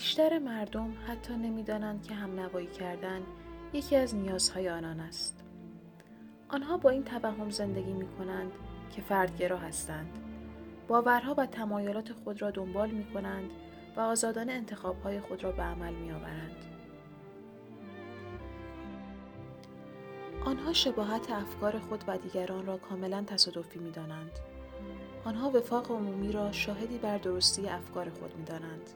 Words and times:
بیشتر 0.00 0.38
مردم 0.38 0.94
حتی 1.08 1.34
نمی‌دانند 1.34 2.02
که 2.02 2.14
هم 2.14 2.40
نوایی 2.40 2.66
کردن 2.66 3.22
یکی 3.72 3.96
از 3.96 4.14
نیازهای 4.14 4.68
آنان 4.68 5.00
است. 5.00 5.44
آنها 6.48 6.76
با 6.76 6.90
این 6.90 7.04
توهم 7.04 7.50
زندگی 7.50 7.92
می 7.92 8.08
کنند 8.08 8.52
که 8.96 9.02
فردگرا 9.02 9.58
هستند. 9.58 10.18
باورها 10.88 11.34
و 11.38 11.46
تمایلات 11.46 12.12
خود 12.12 12.42
را 12.42 12.50
دنبال 12.50 12.90
می 12.90 13.04
کنند 13.04 13.50
و 13.96 14.00
آزادان 14.00 14.50
انتخابهای 14.50 15.20
خود 15.20 15.44
را 15.44 15.52
به 15.52 15.62
عمل 15.62 15.94
می 15.94 16.12
آورند. 16.12 16.64
آنها 20.44 20.72
شباهت 20.72 21.30
افکار 21.30 21.78
خود 21.78 22.04
و 22.06 22.18
دیگران 22.18 22.66
را 22.66 22.76
کاملا 22.76 23.22
تصادفی 23.22 23.78
می 23.78 23.90
دانند. 23.90 24.38
آنها 25.24 25.50
وفاق 25.50 25.90
عمومی 25.90 26.32
را 26.32 26.52
شاهدی 26.52 26.98
بر 26.98 27.18
درستی 27.18 27.68
افکار 27.68 28.10
خود 28.10 28.36
می 28.36 28.44
دانند. 28.44 28.90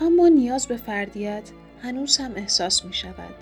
اما 0.00 0.28
نیاز 0.28 0.66
به 0.66 0.76
فردیت 0.76 1.50
هنوز 1.82 2.16
هم 2.16 2.32
احساس 2.36 2.84
می 2.84 2.94
شود. 2.94 3.34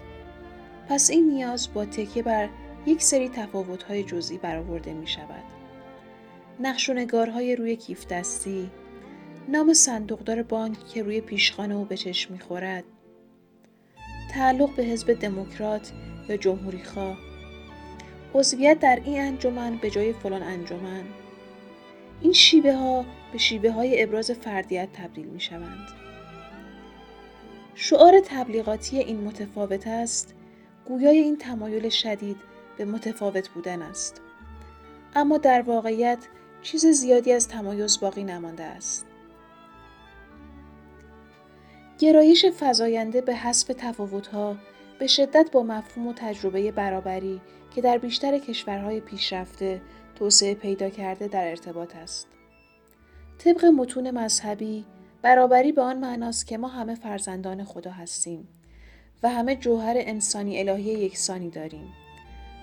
پس 0.88 1.10
این 1.10 1.28
نیاز 1.28 1.68
با 1.74 1.84
تکیه 1.84 2.22
بر 2.22 2.48
یک 2.86 3.02
سری 3.02 3.28
تفاوت‌های 3.28 4.04
جزئی 4.04 4.38
برآورده 4.38 4.92
می 4.92 5.06
شود. 5.06 5.44
نقش 6.60 6.90
و 6.90 6.92
روی 7.58 7.76
کیف 7.76 8.06
دستی، 8.06 8.70
نام 9.48 9.72
صندوقدار 9.72 10.42
بانک 10.42 10.88
که 10.88 11.02
روی 11.02 11.20
پیشخانه 11.20 11.74
او 11.74 11.84
به 11.84 11.96
چشم 11.96 12.32
می‌خورد، 12.32 12.84
تعلق 14.32 14.76
به 14.76 14.82
حزب 14.82 15.12
دموکرات 15.12 15.92
یا 16.28 16.36
جمهوری 16.36 16.84
خواه، 16.84 17.18
عضویت 18.34 18.78
در 18.80 19.00
این 19.04 19.20
انجمن 19.20 19.76
به 19.76 19.90
جای 19.90 20.12
فلان 20.12 20.42
انجمن، 20.42 21.04
این 22.20 22.32
شیوه 22.32 22.72
ها 22.72 23.04
به 23.32 23.38
شیوه 23.38 23.70
های 23.70 24.02
ابراز 24.02 24.30
فردیت 24.30 24.88
تبدیل 24.92 25.26
می 25.26 25.40
شوند. 25.40 26.07
شعار 27.80 28.20
تبلیغاتی 28.24 28.98
این 28.98 29.20
متفاوت 29.20 29.86
است 29.86 30.34
گویای 30.84 31.18
این 31.18 31.36
تمایل 31.36 31.88
شدید 31.88 32.36
به 32.76 32.84
متفاوت 32.84 33.48
بودن 33.48 33.82
است 33.82 34.20
اما 35.16 35.38
در 35.38 35.62
واقعیت 35.62 36.18
چیز 36.62 36.86
زیادی 36.86 37.32
از 37.32 37.48
تمایز 37.48 38.00
باقی 38.00 38.24
نمانده 38.24 38.64
است 38.64 39.06
گرایش 41.98 42.46
فزاینده 42.60 43.20
به 43.20 43.34
حذف 43.34 43.70
تفاوتها 43.78 44.56
به 44.98 45.06
شدت 45.06 45.50
با 45.52 45.62
مفهوم 45.62 46.06
و 46.06 46.12
تجربه 46.12 46.72
برابری 46.72 47.40
که 47.74 47.80
در 47.80 47.98
بیشتر 47.98 48.38
کشورهای 48.38 49.00
پیشرفته 49.00 49.80
توسعه 50.14 50.54
پیدا 50.54 50.90
کرده 50.90 51.28
در 51.28 51.48
ارتباط 51.48 51.96
است. 51.96 52.28
طبق 53.38 53.64
متون 53.64 54.10
مذهبی 54.10 54.84
برابری 55.22 55.72
به 55.72 55.82
آن 55.82 55.98
معناست 55.98 56.46
که 56.46 56.58
ما 56.58 56.68
همه 56.68 56.94
فرزندان 56.94 57.64
خدا 57.64 57.90
هستیم 57.90 58.48
و 59.22 59.28
همه 59.28 59.56
جوهر 59.56 59.94
انسانی 59.98 60.58
الهی 60.60 60.92
یکسانی 60.92 61.50
داریم 61.50 61.88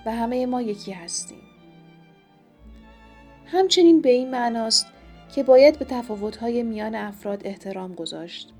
و 0.06 0.10
همه 0.10 0.46
ما 0.46 0.62
یکی 0.62 0.92
هستیم. 0.92 1.42
همچنین 3.46 4.00
به 4.00 4.10
این 4.10 4.30
معناست 4.30 4.86
که 5.34 5.42
باید 5.42 5.78
به 5.78 5.84
تفاوت‌های 5.84 6.62
میان 6.62 6.94
افراد 6.94 7.46
احترام 7.46 7.94
گذاشت 7.94 8.52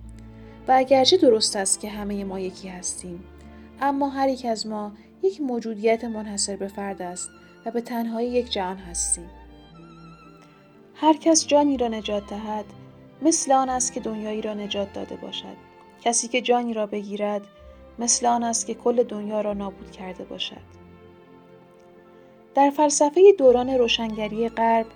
و 0.69 0.73
اگرچه 0.77 1.17
درست 1.17 1.57
است 1.57 1.81
که 1.81 1.91
همه 1.91 2.25
ما 2.25 2.41
یکی 2.41 2.69
هستیم 2.69 3.25
اما 3.81 4.09
هر 4.09 4.29
یک 4.29 4.45
از 4.45 4.67
ما 4.67 4.93
یک 5.23 5.41
موجودیت 5.41 6.05
منحصر 6.05 6.57
به 6.57 6.69
فرد 6.69 7.03
است 7.03 7.29
و 7.67 7.71
به 7.71 7.81
تنهایی 7.81 8.31
یک 8.31 8.51
جهان 8.51 8.77
هستیم 8.77 9.31
هر 10.95 11.17
کس 11.17 11.47
جانی 11.47 11.77
را 11.77 11.89
نجات 11.89 12.27
دهد 12.27 12.65
مثل 13.23 13.53
آن 13.53 13.69
است 13.69 13.93
که 13.93 14.01
دنیایی 14.01 14.43
را 14.43 14.55
نجات 14.55 14.93
داده 14.93 15.17
باشد. 15.17 15.57
کسی 16.03 16.29
که 16.29 16.41
جانی 16.41 16.75
را 16.75 16.87
بگیرد 16.87 17.43
مثل 17.99 18.27
آن 18.27 18.43
است 18.43 18.67
که 18.67 18.75
کل 18.75 19.03
دنیا 19.03 19.41
را 19.41 19.53
نابود 19.53 19.91
کرده 19.91 20.25
باشد. 20.25 20.77
در 22.55 22.71
فلسفه 22.71 23.33
دوران 23.39 23.71
روشنگری 23.71 24.49
غرب 24.49 24.87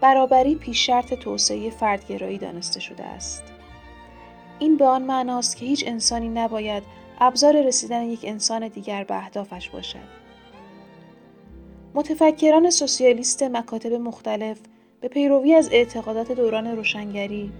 برابری 0.00 0.54
پیش 0.54 0.86
شرط 0.86 1.14
توسعه 1.14 1.70
فردگرایی 1.70 2.38
دانسته 2.38 2.80
شده 2.80 3.04
است. 3.04 3.42
این 4.58 4.76
به 4.76 4.84
آن 4.84 5.02
معناست 5.02 5.56
که 5.56 5.66
هیچ 5.66 5.84
انسانی 5.86 6.28
نباید 6.28 6.82
ابزار 7.20 7.62
رسیدن 7.66 8.02
یک 8.02 8.20
انسان 8.24 8.68
دیگر 8.68 9.04
به 9.04 9.16
اهدافش 9.16 9.70
باشد. 9.70 10.22
متفکران 11.94 12.70
سوسیالیست 12.70 13.42
مکاتب 13.42 13.92
مختلف 13.92 14.58
به 15.02 15.08
پیروی 15.08 15.54
از 15.54 15.68
اعتقادات 15.72 16.32
دوران 16.32 16.66
روشنگری 16.66 17.52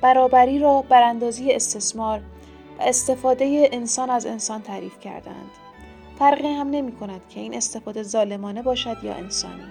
برابری 0.00 0.58
را 0.58 0.82
براندازی 0.88 1.52
استثمار 1.52 2.18
و 2.78 2.82
استفاده 2.82 3.68
انسان 3.72 4.10
از 4.10 4.26
انسان 4.26 4.62
تعریف 4.62 5.00
کردند 5.00 5.50
فرقی 6.18 6.48
هم 6.48 6.70
نمی 6.70 6.92
کند 6.92 7.20
که 7.28 7.40
این 7.40 7.54
استفاده 7.54 8.02
ظالمانه 8.02 8.62
باشد 8.62 8.96
یا 9.02 9.14
انسانی. 9.14 9.62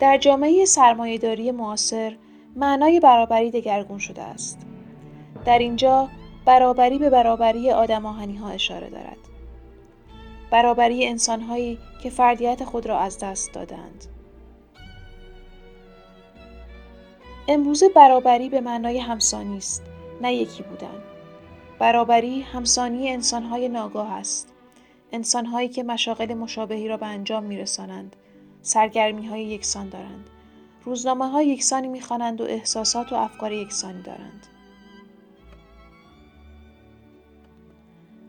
در 0.00 0.18
جامعه 0.18 0.64
سرمایهداری 0.64 1.50
معاصر 1.50 2.16
معنای 2.56 3.00
برابری 3.00 3.50
دگرگون 3.50 3.98
شده 3.98 4.22
است. 4.22 4.66
در 5.44 5.58
اینجا 5.58 6.08
برابری 6.44 6.98
به 6.98 7.10
برابری 7.10 7.70
آدم 7.70 8.02
ها 8.02 8.48
اشاره 8.48 8.90
دارد. 8.90 9.18
برابری 10.50 11.06
انسانهایی 11.06 11.78
که 12.02 12.10
فردیت 12.10 12.64
خود 12.64 12.86
را 12.86 12.98
از 12.98 13.18
دست 13.18 13.52
دادند 13.54 14.17
امروزه 17.50 17.88
برابری 17.88 18.48
به 18.48 18.60
معنای 18.60 18.98
همسانی 18.98 19.56
است 19.56 19.82
نه 20.20 20.34
یکی 20.34 20.62
بودن. 20.62 21.02
برابری 21.78 22.40
همسانی 22.40 23.10
انسانهای 23.10 23.68
ناگاه 23.68 24.12
است. 24.12 24.54
انسانهایی 25.12 25.68
که 25.68 25.82
مشاغل 25.82 26.34
مشابهی 26.34 26.88
را 26.88 26.96
به 26.96 27.06
انجام 27.06 27.44
میرسانند 27.44 28.16
سرگرمی 28.62 29.26
های 29.26 29.44
یکسان 29.44 29.88
دارند. 29.88 30.30
روزنامه 30.84 31.28
های 31.28 31.46
یکسانی 31.48 31.88
می‌خوانند 31.88 32.40
و 32.40 32.44
احساسات 32.44 33.12
و 33.12 33.16
افکار 33.16 33.52
یکسانی 33.52 34.02
دارند. 34.02 34.46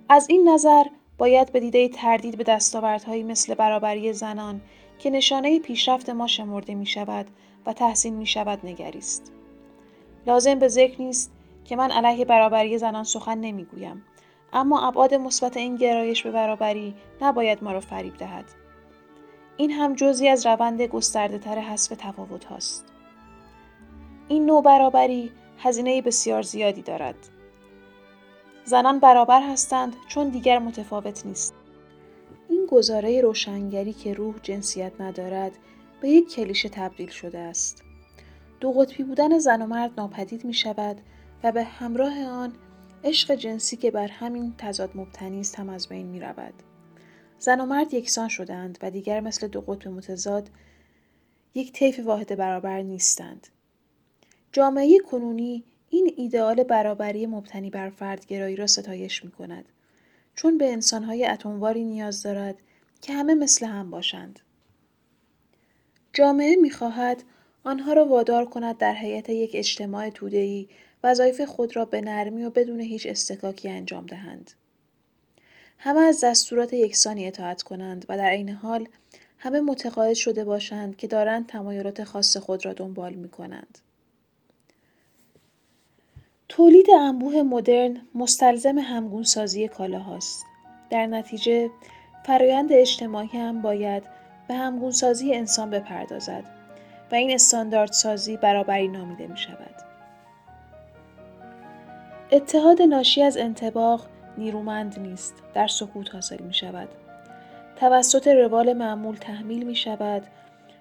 از 0.10 0.30
این 0.30 0.50
نظر 0.50 0.84
باید 1.18 1.52
به 1.52 1.60
دیده 1.60 1.90
تردید 1.90 2.38
به 2.38 2.44
دستاوردهایی 2.44 3.24
مثل 3.24 3.54
برابری 3.54 4.14
زنان 4.14 4.62
که 5.00 5.10
نشانه 5.10 5.60
پیشرفت 5.60 6.10
ما 6.10 6.28
شمرده 6.28 6.76
می 6.76 6.86
شود 6.86 7.26
و 7.66 7.74
تحسین 7.74 8.16
می 8.16 8.26
شود 8.26 8.60
نگریست. 8.64 9.32
لازم 10.28 10.60
به 10.60 10.68
ذکر 10.68 11.02
نیست 11.02 11.32
که 11.66 11.76
من 11.76 11.92
علیه 11.92 12.26
برابری 12.26 12.78
زنان 12.78 13.04
سخن 13.04 13.38
نمی‌گویم 13.38 14.06
اما 14.54 14.88
ابعاد 14.88 15.14
مثبت 15.14 15.58
این 15.58 15.76
گرایش 15.76 16.24
به 16.24 16.32
برابری 16.32 16.96
نباید 17.22 17.64
ما 17.64 17.72
را 17.72 17.80
فریب 17.80 18.18
دهد. 18.18 18.46
این 19.58 19.72
هم 19.72 19.94
جزی 19.94 20.28
از 20.28 20.46
روند 20.46 20.82
گسترده 20.82 21.38
تر 21.38 21.60
حذف 21.60 21.94
تفاوت 21.98 22.46
هاست. 22.46 22.86
این 24.28 24.46
نوع 24.46 24.64
برابری 24.64 25.32
هزینه 25.60 26.02
بسیار 26.02 26.42
زیادی 26.42 26.82
دارد. 26.82 27.16
زنان 28.66 29.00
برابر 29.00 29.42
هستند 29.42 29.96
چون 30.08 30.30
دیگر 30.30 30.60
متفاوت 30.60 31.26
نیست. 31.26 31.56
گزاره 32.72 33.22
روشنگری 33.22 33.94
که 33.94 34.14
روح 34.14 34.36
جنسیت 34.44 35.02
ندارد 35.02 35.52
به 36.02 36.10
یک 36.10 36.34
کلیشه 36.36 36.70
تبدیل 36.70 37.10
شده 37.10 37.40
است 37.40 37.84
دو 38.60 38.72
قطبی 38.72 39.04
بودن 39.04 39.40
زن 39.40 39.62
و 39.62 39.66
مرد 39.66 39.92
ناپدید 39.98 40.46
می 40.46 40.54
شود 40.54 40.98
و 41.44 41.52
به 41.52 41.64
همراه 41.64 42.24
آن 42.24 42.54
عشق 43.04 43.36
جنسی 43.36 43.78
که 43.78 43.92
بر 43.92 44.08
همین 44.08 44.54
تضاد 44.58 44.92
مبتنی 44.96 45.40
است 45.40 45.60
هم 45.60 45.70
از 45.70 45.88
بین 45.88 46.08
می 46.08 46.20
رود. 46.20 46.54
زن 47.40 47.62
و 47.62 47.66
مرد 47.66 47.94
یکسان 47.94 48.28
شدند 48.28 48.78
و 48.82 48.92
دیگر 48.92 49.20
مثل 49.20 49.48
دو 49.48 49.62
قطب 49.62 49.88
متضاد 49.88 50.50
یک 51.56 51.74
طیف 51.74 52.00
واحد 52.00 52.38
برابر 52.38 52.82
نیستند. 52.82 53.48
جامعه 54.52 55.00
کنونی 55.00 55.64
این 55.90 56.14
ایدئال 56.18 56.64
برابری 56.64 57.26
مبتنی 57.26 57.70
بر 57.70 57.90
فردگرایی 57.90 58.56
را 58.56 58.68
ستایش 58.68 59.26
می 59.26 59.32
کند 59.32 59.66
چون 60.40 60.58
به 60.58 60.72
انسانهای 60.72 61.26
اتمواری 61.26 61.84
نیاز 61.84 62.24
دارد 62.24 62.56
که 63.02 63.14
همه 63.14 63.34
مثل 63.34 63.66
هم 63.66 63.92
باشند. 63.92 64.40
جامعه 66.14 66.56
می 66.56 66.70
خواهد 66.70 67.24
آنها 67.64 67.94
را 67.94 68.06
وادار 68.06 68.46
کند 68.46 68.78
در 68.78 68.96
هیئت 68.96 69.30
یک 69.30 69.52
اجتماع 69.54 70.10
توده‌ای 70.10 70.68
وظایف 71.04 71.42
خود 71.42 71.76
را 71.76 71.86
به 71.86 72.02
نرمی 72.02 72.44
و 72.44 72.50
بدون 72.50 72.80
هیچ 72.80 73.06
استکاکی 73.06 73.70
انجام 73.70 74.06
دهند. 74.06 74.52
همه 75.78 76.00
از 76.00 76.24
دستورات 76.24 76.74
یکسانی 76.74 77.28
اطاعت 77.28 77.62
کنند 77.62 78.06
و 78.10 78.18
در 78.18 78.30
عین 78.30 78.50
حال 78.50 78.88
همه 79.38 79.62
متقاعد 79.62 80.14
شده 80.14 80.44
باشند 80.44 80.96
که 80.96 81.08
دارند 81.08 81.48
تمایلات 81.48 82.04
خاص 82.04 82.38
خود 82.38 82.66
را 82.66 82.74
دنبال 82.74 83.14
می 83.14 83.30
کنند. 83.30 83.80
تولید 86.50 86.92
انبوه 86.92 87.42
مدرن 87.42 87.98
مستلزم 88.16 88.78
همگونسازی 88.78 89.68
کالاهاست. 89.68 90.46
در 90.90 91.06
نتیجه 91.06 91.70
فرایند 92.26 92.74
اجتماعی 92.74 93.28
هم 93.28 93.62
باید 93.62 94.04
به 94.48 94.54
همگونسازی 94.54 95.34
انسان 95.34 95.70
بپردازد 95.70 96.44
و 97.12 97.16
این 97.16 97.32
استانداردسازی 97.32 98.38
برابری 98.38 98.88
نامیده 98.88 99.28
می 99.28 99.38
شود. 99.38 99.76
اتحاد 102.32 102.82
ناشی 102.82 103.24
از 103.24 103.38
انتباق 103.38 104.06
نیرومند 104.38 105.00
نیست 105.00 105.34
در 105.54 105.68
سکوت 105.68 106.16
حاصل 106.16 106.44
می 106.44 106.54
شود 106.54 106.90
توسط 107.76 108.28
روال 108.28 108.74
معمول 108.74 109.16
تحمیل 109.16 109.64
می 109.64 109.76
شود 109.76 110.24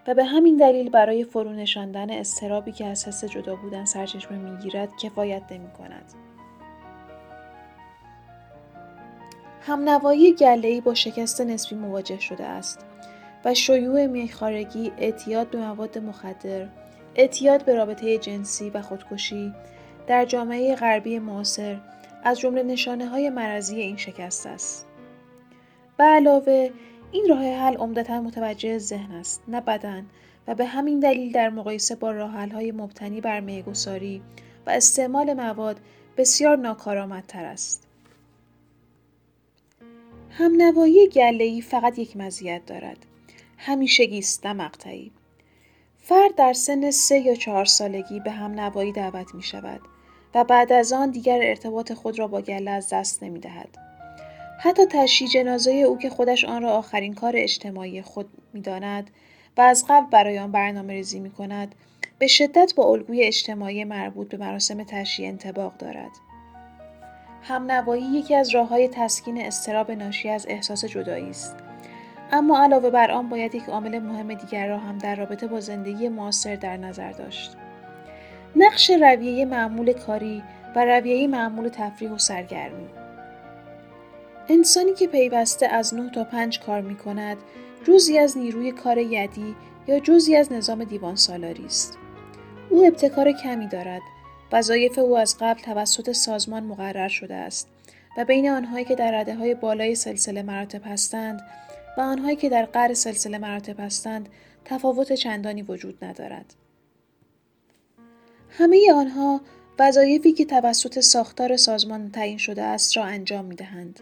و 0.08 0.14
به 0.14 0.24
همین 0.24 0.56
دلیل 0.56 0.90
برای 0.90 1.24
فرو 1.24 1.52
نشاندن 1.52 2.10
استرابی 2.10 2.72
که 2.72 2.86
از 2.86 3.08
حس 3.08 3.24
جدا 3.24 3.56
بودن 3.56 3.84
سرچشمه 3.84 4.38
می 4.38 4.56
گیرد 4.56 4.96
کفایت 5.02 5.42
نمی 5.50 5.70
کند. 5.70 6.12
همنوایی 9.60 10.34
گله‌ای 10.34 10.80
با 10.80 10.94
شکست 10.94 11.40
نسبی 11.40 11.76
مواجه 11.76 12.20
شده 12.20 12.44
است 12.44 12.86
و 13.44 13.54
شیوع 13.54 14.06
میخارگی، 14.06 14.92
اعتیاد 14.98 15.50
به 15.50 15.58
مواد 15.58 15.98
مخدر، 15.98 16.68
اعتیاد 17.14 17.64
به 17.64 17.74
رابطه 17.74 18.18
جنسی 18.18 18.70
و 18.70 18.82
خودکشی 18.82 19.54
در 20.06 20.24
جامعه 20.24 20.74
غربی 20.74 21.18
معاصر 21.18 21.80
از 22.24 22.40
جمله 22.40 22.62
نشانه 22.62 23.06
های 23.06 23.30
مرضی 23.30 23.80
این 23.80 23.96
شکست 23.96 24.46
است. 24.46 24.86
به 25.96 26.04
علاوه 26.04 26.70
این 27.12 27.28
راه 27.28 27.44
حل 27.44 27.76
عمدتا 27.76 28.20
متوجه 28.20 28.78
ذهن 28.78 29.12
است 29.12 29.42
نه 29.48 29.60
بدن 29.60 30.06
و 30.46 30.54
به 30.54 30.64
همین 30.64 31.00
دلیل 31.00 31.32
در 31.32 31.48
مقایسه 31.48 31.94
با 31.94 32.10
راه 32.10 32.30
های 32.30 32.72
مبتنی 32.72 33.20
بر 33.20 33.40
میگساری 33.40 34.22
و 34.66 34.70
استعمال 34.70 35.34
مواد 35.34 35.80
بسیار 36.16 36.56
ناکارآمدتر 36.56 37.44
است. 37.44 37.86
همنوایی 40.30 41.08
گله‌ای 41.08 41.60
فقط 41.60 41.98
یک 41.98 42.16
مزیت 42.16 42.66
دارد. 42.66 43.06
همیشگی 43.56 44.18
است 44.18 44.46
نه 44.46 44.52
مقطعی. 44.52 45.12
فرد 45.98 46.34
در 46.34 46.52
سن 46.52 46.90
سه 46.90 47.18
یا 47.18 47.34
چهار 47.34 47.64
سالگی 47.64 48.20
به 48.20 48.30
همنوایی 48.30 48.92
دعوت 48.92 49.34
می 49.34 49.42
شود 49.42 49.80
و 50.34 50.44
بعد 50.44 50.72
از 50.72 50.92
آن 50.92 51.10
دیگر 51.10 51.38
ارتباط 51.42 51.92
خود 51.92 52.18
را 52.18 52.26
با 52.26 52.40
گله 52.40 52.70
از 52.70 52.88
دست 52.92 53.22
نمی 53.22 53.38
دهد. 53.38 53.87
حتی 54.60 54.86
تشییع 54.86 55.30
جنازه 55.30 55.70
او 55.70 55.98
که 55.98 56.10
خودش 56.10 56.44
آن 56.44 56.62
را 56.62 56.70
آخرین 56.72 57.14
کار 57.14 57.32
اجتماعی 57.36 58.02
خود 58.02 58.28
می 58.52 58.60
داند 58.60 59.10
و 59.56 59.60
از 59.60 59.84
قبل 59.88 60.06
برای 60.10 60.38
آن 60.38 60.52
برنامه 60.52 60.92
ریزی 60.92 61.20
می 61.20 61.30
کند 61.30 61.74
به 62.18 62.26
شدت 62.26 62.72
با 62.76 62.84
الگوی 62.84 63.22
اجتماعی 63.22 63.84
مربوط 63.84 64.28
به 64.28 64.36
مراسم 64.36 64.84
تشییع 64.84 65.28
انتباق 65.28 65.76
دارد. 65.76 66.10
همنوایی 67.42 68.02
یکی 68.02 68.34
از 68.34 68.50
راه 68.50 68.68
های 68.68 68.88
تسکین 68.88 69.40
استراب 69.40 69.90
ناشی 69.90 70.28
از 70.28 70.46
احساس 70.48 70.84
جدایی 70.84 71.30
است. 71.30 71.56
اما 72.32 72.62
علاوه 72.62 72.90
بر 72.90 73.10
آن 73.10 73.28
باید 73.28 73.54
یک 73.54 73.68
عامل 73.68 73.98
مهم 73.98 74.34
دیگر 74.34 74.68
را 74.68 74.78
هم 74.78 74.98
در 74.98 75.16
رابطه 75.16 75.46
با 75.46 75.60
زندگی 75.60 76.08
معاصر 76.08 76.56
در 76.56 76.76
نظر 76.76 77.12
داشت. 77.12 77.56
نقش 78.56 78.90
رویه 78.90 79.44
معمول 79.44 79.92
کاری 79.92 80.42
و 80.76 80.84
رویه 80.84 81.28
معمول 81.28 81.68
تفریح 81.68 82.10
و 82.10 82.18
سرگرمی. 82.18 82.97
انسانی 84.50 84.94
که 84.94 85.06
پیوسته 85.06 85.66
از 85.66 85.94
9 85.94 86.10
تا 86.10 86.24
5 86.24 86.60
کار 86.60 86.80
می 86.80 86.96
کند 86.96 87.36
جزی 87.84 88.18
از 88.18 88.38
نیروی 88.38 88.72
کار 88.72 88.98
یدی 88.98 89.56
یا 89.86 90.00
جزی 90.00 90.36
از 90.36 90.52
نظام 90.52 90.84
دیوان 90.84 91.16
سالاری 91.16 91.64
است 91.64 91.98
او 92.70 92.84
ابتکار 92.84 93.32
کمی 93.32 93.66
دارد 93.68 94.02
وظایف 94.52 94.98
او 94.98 95.18
از 95.18 95.36
قبل 95.40 95.60
توسط 95.60 96.12
سازمان 96.12 96.64
مقرر 96.64 97.08
شده 97.08 97.34
است 97.34 97.68
و 98.18 98.24
بین 98.24 98.50
آنهایی 98.50 98.84
که 98.84 98.94
در 98.94 99.20
رده 99.20 99.34
های 99.34 99.54
بالای 99.54 99.94
سلسله 99.94 100.42
مراتب 100.42 100.82
هستند 100.84 101.40
و 101.98 102.00
آنهایی 102.00 102.36
که 102.36 102.48
در 102.48 102.64
قر 102.64 102.94
سلسله 102.94 103.38
مراتب 103.38 103.80
هستند 103.80 104.28
تفاوت 104.64 105.12
چندانی 105.12 105.62
وجود 105.62 106.04
ندارد. 106.04 106.54
همه 108.50 108.92
آنها 108.94 109.40
وظایفی 109.78 110.32
که 110.32 110.44
توسط 110.44 111.00
ساختار 111.00 111.56
سازمان 111.56 112.10
تعیین 112.10 112.38
شده 112.38 112.62
است 112.62 112.96
را 112.96 113.04
انجام 113.04 113.44
می 113.44 113.54
دهند. 113.54 114.00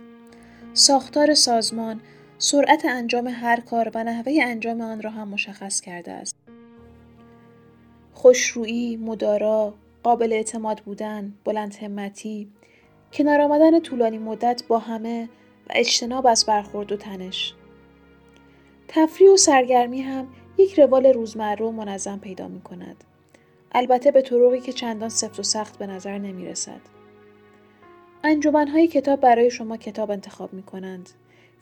ساختار 0.79 1.35
سازمان 1.35 2.01
سرعت 2.39 2.85
انجام 2.85 3.27
هر 3.27 3.61
کار 3.61 3.91
و 3.95 4.05
نحوه 4.05 4.33
انجام 4.43 4.81
آن 4.81 5.03
را 5.03 5.11
هم 5.11 5.29
مشخص 5.29 5.81
کرده 5.81 6.13
است. 6.13 6.37
خوشرویی، 8.13 8.97
مدارا، 8.97 9.75
قابل 10.03 10.33
اعتماد 10.33 10.81
بودن، 10.81 11.35
بلند 11.45 11.75
همتی، 11.75 12.49
کنار 13.13 13.41
آمدن 13.41 13.81
طولانی 13.81 14.19
مدت 14.19 14.63
با 14.69 14.79
همه 14.79 15.29
و 15.69 15.73
اجتناب 15.75 16.27
از 16.27 16.47
برخورد 16.47 16.93
و 16.93 16.97
تنش. 16.97 17.55
تفریح 18.89 19.31
و 19.31 19.37
سرگرمی 19.37 20.03
هم 20.03 20.29
یک 20.59 20.79
روال 20.79 21.07
روزمره 21.07 21.67
و 21.67 21.71
منظم 21.71 22.19
پیدا 22.19 22.49
می 22.49 22.61
کند. 22.61 23.05
البته 23.73 24.11
به 24.11 24.23
طرقی 24.23 24.61
که 24.61 24.73
چندان 24.73 25.09
سفت 25.09 25.41
و 25.41 25.43
سخت 25.43 25.79
به 25.79 25.87
نظر 25.87 26.19
نمی 26.19 26.47
رسد. 26.47 26.96
های 28.73 28.89
کتاب 28.89 29.21
برای 29.21 29.51
شما 29.51 29.77
کتاب 29.77 30.11
انتخاب 30.11 30.53
می 30.53 30.63
کنند. 30.63 31.11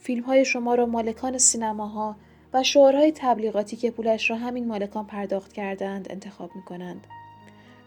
فیلم 0.01 0.23
های 0.23 0.45
شما 0.45 0.75
را 0.75 0.87
مالکان 0.87 1.39
سینماها 1.39 2.17
و 2.53 2.63
شعارهای 2.63 3.13
تبلیغاتی 3.13 3.77
که 3.77 3.91
پولش 3.91 4.31
را 4.31 4.37
همین 4.37 4.67
مالکان 4.67 5.07
پرداخت 5.07 5.53
کردند 5.53 6.07
انتخاب 6.11 6.51
می 6.57 6.63
کنند. 6.63 7.07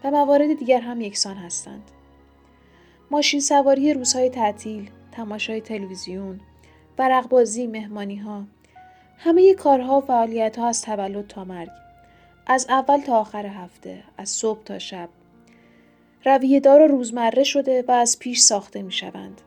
و 0.04 0.10
موارد 0.10 0.58
دیگر 0.58 0.80
هم 0.80 1.00
یکسان 1.00 1.36
هستند. 1.36 1.90
ماشین 3.10 3.40
سواری 3.40 3.94
روزهای 3.94 4.30
تعطیل، 4.30 4.90
تماشای 5.12 5.60
تلویزیون، 5.60 6.40
برقبازی، 6.96 7.66
مهمانی 7.66 8.16
ها، 8.16 8.44
همه 9.18 9.54
کارها 9.54 9.98
و 9.98 10.00
فعالیت 10.00 10.58
ها 10.58 10.68
از 10.68 10.82
تولد 10.82 11.26
تا 11.26 11.44
مرگ. 11.44 11.70
از 12.46 12.66
اول 12.68 13.00
تا 13.00 13.20
آخر 13.20 13.46
هفته، 13.46 14.02
از 14.18 14.28
صبح 14.28 14.62
تا 14.62 14.78
شب. 14.78 15.08
رویه 16.24 16.60
دار 16.60 16.86
روزمره 16.86 17.44
شده 17.44 17.84
و 17.88 17.90
از 17.92 18.18
پیش 18.18 18.40
ساخته 18.40 18.82
می 18.82 18.92
شوند. 18.92 19.40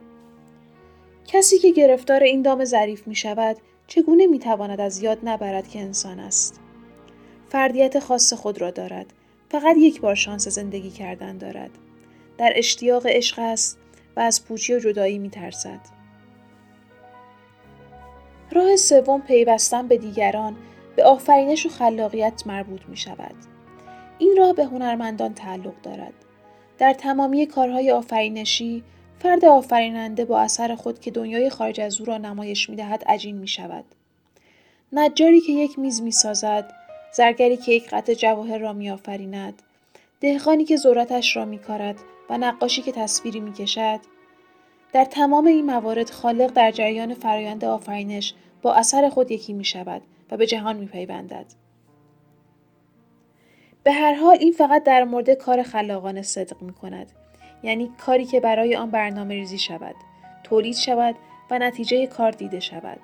کسی 1.28 1.60
که 1.60 1.72
گرفتار 1.72 2.24
این 2.24 2.42
دام 2.42 2.66
ظریف 2.66 3.08
می 3.08 3.16
شود 3.16 3.58
چگونه 3.88 4.28
می 4.28 4.40
تواند 4.40 4.82
از 4.82 5.04
یاد 5.04 5.18
نبرد 5.24 5.68
که 5.68 5.80
انسان 5.80 6.20
است؟ 6.20 6.60
فردیت 7.50 8.00
خاص 8.00 8.34
خود 8.34 8.62
را 8.62 8.72
دارد 8.72 9.14
فقط 9.50 9.78
یک 9.78 10.02
بار 10.02 10.16
شانس 10.16 10.48
زندگی 10.48 10.90
کردن 10.90 11.38
دارد. 11.38 11.72
در 12.38 12.54
اشتیاق 12.56 13.06
عشق 13.06 13.40
است 13.40 13.78
و 14.16 14.20
از 14.20 14.46
پوچی 14.46 14.74
و 14.74 14.80
جدایی 14.80 15.20
می 15.20 15.30
ترسد. 15.30 15.80
راه 18.52 18.76
سوم 18.76 19.22
پیوستن 19.22 19.88
به 19.88 19.98
دیگران 19.98 20.56
به 20.96 21.04
آفرینش 21.04 21.66
و 21.66 21.70
خلاقیت 21.70 22.48
مربوط 22.48 22.82
می 22.88 22.98
شود. 22.98 23.36
این 24.18 24.36
راه 24.38 24.54
به 24.54 24.66
هنرمندان 24.66 25.34
تعلق 25.34 25.82
دارد. 25.84 26.14
در 26.82 26.94
تمامی 26.94 27.46
کارهای 27.46 27.92
آفرینشی 27.92 28.84
فرد 29.20 29.46
آفریننده 29.46 30.26
با 30.26 30.40
اثر 30.40 30.76
خود 30.76 31.00
که 31.00 31.12
دنیای 31.12 31.50
خارج 31.50 31.82
از 31.82 32.00
او 32.00 32.06
را 32.06 32.18
نمایش 32.18 32.70
می 32.70 32.76
دهد 32.76 33.04
عجین 33.04 33.38
می 33.38 33.48
شود. 33.48 33.86
نجاری 34.94 35.42
که 35.42 35.52
یک 35.52 35.80
میز 35.80 36.02
می 36.02 36.12
سازد 36.12 36.74
زرگری 37.14 37.58
که 37.58 37.72
یک 37.72 37.90
قطع 37.90 38.14
جواهر 38.14 38.58
را 38.58 38.74
میآفریند 38.74 39.62
دهقانی 40.22 40.66
که 40.66 40.78
ذرتش 40.78 41.36
را 41.36 41.46
میکارد 41.46 41.96
و 42.30 42.38
نقاشی 42.38 42.82
که 42.82 42.92
تصویری 42.92 43.40
می‌کشد 43.40 44.00
در 44.94 45.06
تمام 45.06 45.48
این 45.48 45.66
موارد 45.66 46.10
خالق 46.10 46.54
در 46.54 46.72
جریان 46.72 47.14
فرایند 47.14 47.66
آفرینش 47.66 48.34
با 48.62 48.74
اثر 48.74 49.10
خود 49.10 49.32
یکی 49.32 49.54
می 49.54 49.66
شود 49.66 50.02
و 50.32 50.38
به 50.38 50.48
جهان 50.48 50.76
می 50.78 50.86
پیوندد. 50.86 51.46
به 53.84 53.92
هر 53.92 54.14
حال 54.14 54.38
این 54.40 54.54
فقط 54.54 54.84
در 54.84 55.04
مورد 55.04 55.30
کار 55.30 55.64
خلاقانه 55.64 56.22
صدق 56.22 56.62
می 56.62 56.74
کند. 56.74 57.12
یعنی 57.64 57.92
کاری 57.98 58.26
که 58.26 58.40
برای 58.40 58.76
آن 58.76 58.92
برنامه 58.92 59.36
ریزی 59.36 59.58
شود، 59.58 59.96
تولید 60.44 60.76
شود 60.76 61.16
و 61.52 61.60
نتیجه 61.60 62.08
کار 62.08 62.32
دیده 62.32 62.60
شود. 62.60 63.00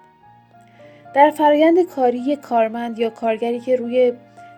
در 1.13 1.31
فرایند 1.31 1.81
کاری 1.81 2.35
کارمند 2.35 2.99
یا 2.99 3.09
کارگری 3.09 3.59
که 3.59 3.75
روی 3.75 4.13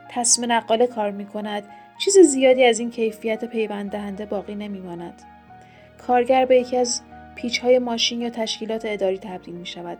تصم 0.10 0.52
نقاله 0.52 0.88
کار 0.88 1.12
می 1.12 1.26
کند 1.26 1.64
چیز 1.98 2.18
زیادی 2.18 2.66
از 2.66 2.80
این 2.80 2.92
کیفیت 2.92 3.46
پیوند 3.46 3.92
دهنده 3.92 4.26
باقی 4.26 4.56
نمی 4.56 4.80
ماند. 4.80 5.22
کارگر 6.08 6.46
به 6.46 6.60
یکی 6.60 6.78
از 6.78 7.02
پیچ 7.36 7.60
های 7.60 7.80
ماشین 7.80 8.22
یا 8.22 8.30
تشکیلات 8.30 8.86
اداری 8.86 9.18
تبدیل 9.18 9.56
می 9.56 9.66
شود. 9.66 9.98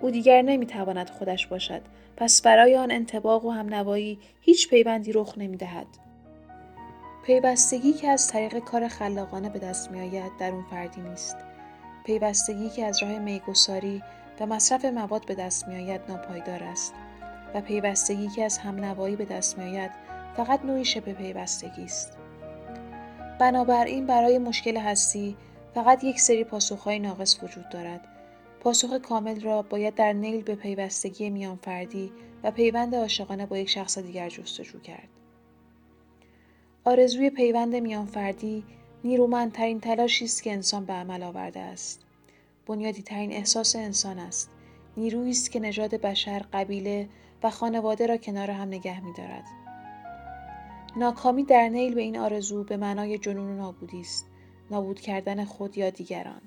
او 0.00 0.10
دیگر 0.10 0.42
نمی 0.42 0.66
تواند 0.66 1.10
خودش 1.10 1.46
باشد 1.46 1.80
پس 2.16 2.42
برای 2.42 2.76
آن 2.76 2.90
انتباق 2.90 3.44
و 3.44 3.50
همنوایی 3.50 4.18
هیچ 4.40 4.68
پیوندی 4.68 5.12
رخ 5.12 5.34
نمی 5.38 5.56
دهد. 5.56 5.86
پیوستگی 7.26 7.92
که 7.92 8.08
از 8.08 8.28
طریق 8.28 8.58
کار 8.58 8.88
خلاقانه 8.88 9.48
به 9.48 9.58
دست 9.58 9.90
می 9.90 10.00
آید 10.00 10.32
در 10.38 10.50
اون 10.50 10.64
فردی 10.70 11.00
نیست. 11.00 11.36
پیوستگی 12.04 12.70
که 12.70 12.84
از 12.84 13.02
راه 13.02 13.18
میگساری 13.18 14.02
و 14.40 14.46
مصرف 14.46 14.84
مواد 14.84 15.26
به 15.26 15.34
دست 15.34 15.68
میآید 15.68 16.00
ناپایدار 16.08 16.62
است 16.62 16.94
و 17.54 17.60
پیوستگی 17.60 18.28
که 18.28 18.44
از 18.44 18.58
همنوایی 18.58 19.16
به 19.16 19.24
دست 19.24 19.58
میآید 19.58 19.90
فقط 20.36 20.64
نوعی 20.64 20.84
شبه 20.84 21.12
پیوستگی 21.12 21.84
است 21.84 22.18
بنابراین 23.38 24.06
برای 24.06 24.38
مشکل 24.38 24.76
هستی 24.76 25.36
فقط 25.74 26.04
یک 26.04 26.20
سری 26.20 26.44
پاسخهای 26.44 26.98
ناقص 26.98 27.42
وجود 27.42 27.68
دارد 27.68 28.00
پاسخ 28.64 28.98
کامل 28.98 29.40
را 29.40 29.62
باید 29.62 29.94
در 29.94 30.12
نیل 30.12 30.42
به 30.42 30.54
پیوستگی 30.54 31.30
میان 31.30 31.56
فردی 31.56 32.12
و 32.42 32.50
پیوند 32.50 32.94
عاشقانه 32.94 33.46
با 33.46 33.58
یک 33.58 33.68
شخص 33.68 33.98
دیگر 33.98 34.28
جستجو 34.28 34.80
کرد. 34.80 35.08
آرزوی 36.84 37.30
پیوند 37.30 37.76
میان 37.76 38.06
فردی 38.06 38.64
نیرومندترین 39.04 39.80
تلاشی 39.80 40.24
است 40.24 40.42
که 40.42 40.52
انسان 40.52 40.84
به 40.84 40.92
عمل 40.92 41.22
آورده 41.22 41.60
است. 41.60 42.00
بنیادی 42.66 43.02
ترین 43.02 43.32
احساس 43.32 43.76
انسان 43.76 44.18
است. 44.18 44.50
نیرویی 44.96 45.30
است 45.30 45.50
که 45.50 45.60
نژاد 45.60 45.94
بشر 45.94 46.44
قبیله 46.52 47.08
و 47.42 47.50
خانواده 47.50 48.06
را 48.06 48.16
کنار 48.16 48.50
هم 48.50 48.68
نگه 48.68 49.04
می‌دارد. 49.04 49.44
ناکامی 50.96 51.44
در 51.44 51.68
نیل 51.68 51.94
به 51.94 52.00
این 52.00 52.18
آرزو 52.18 52.64
به 52.64 52.76
معنای 52.76 53.18
جنون 53.18 53.50
و 53.50 53.56
نابودی 53.56 54.00
است. 54.00 54.26
نابود 54.70 55.00
کردن 55.00 55.44
خود 55.44 55.78
یا 55.78 55.90
دیگران. 55.90 56.40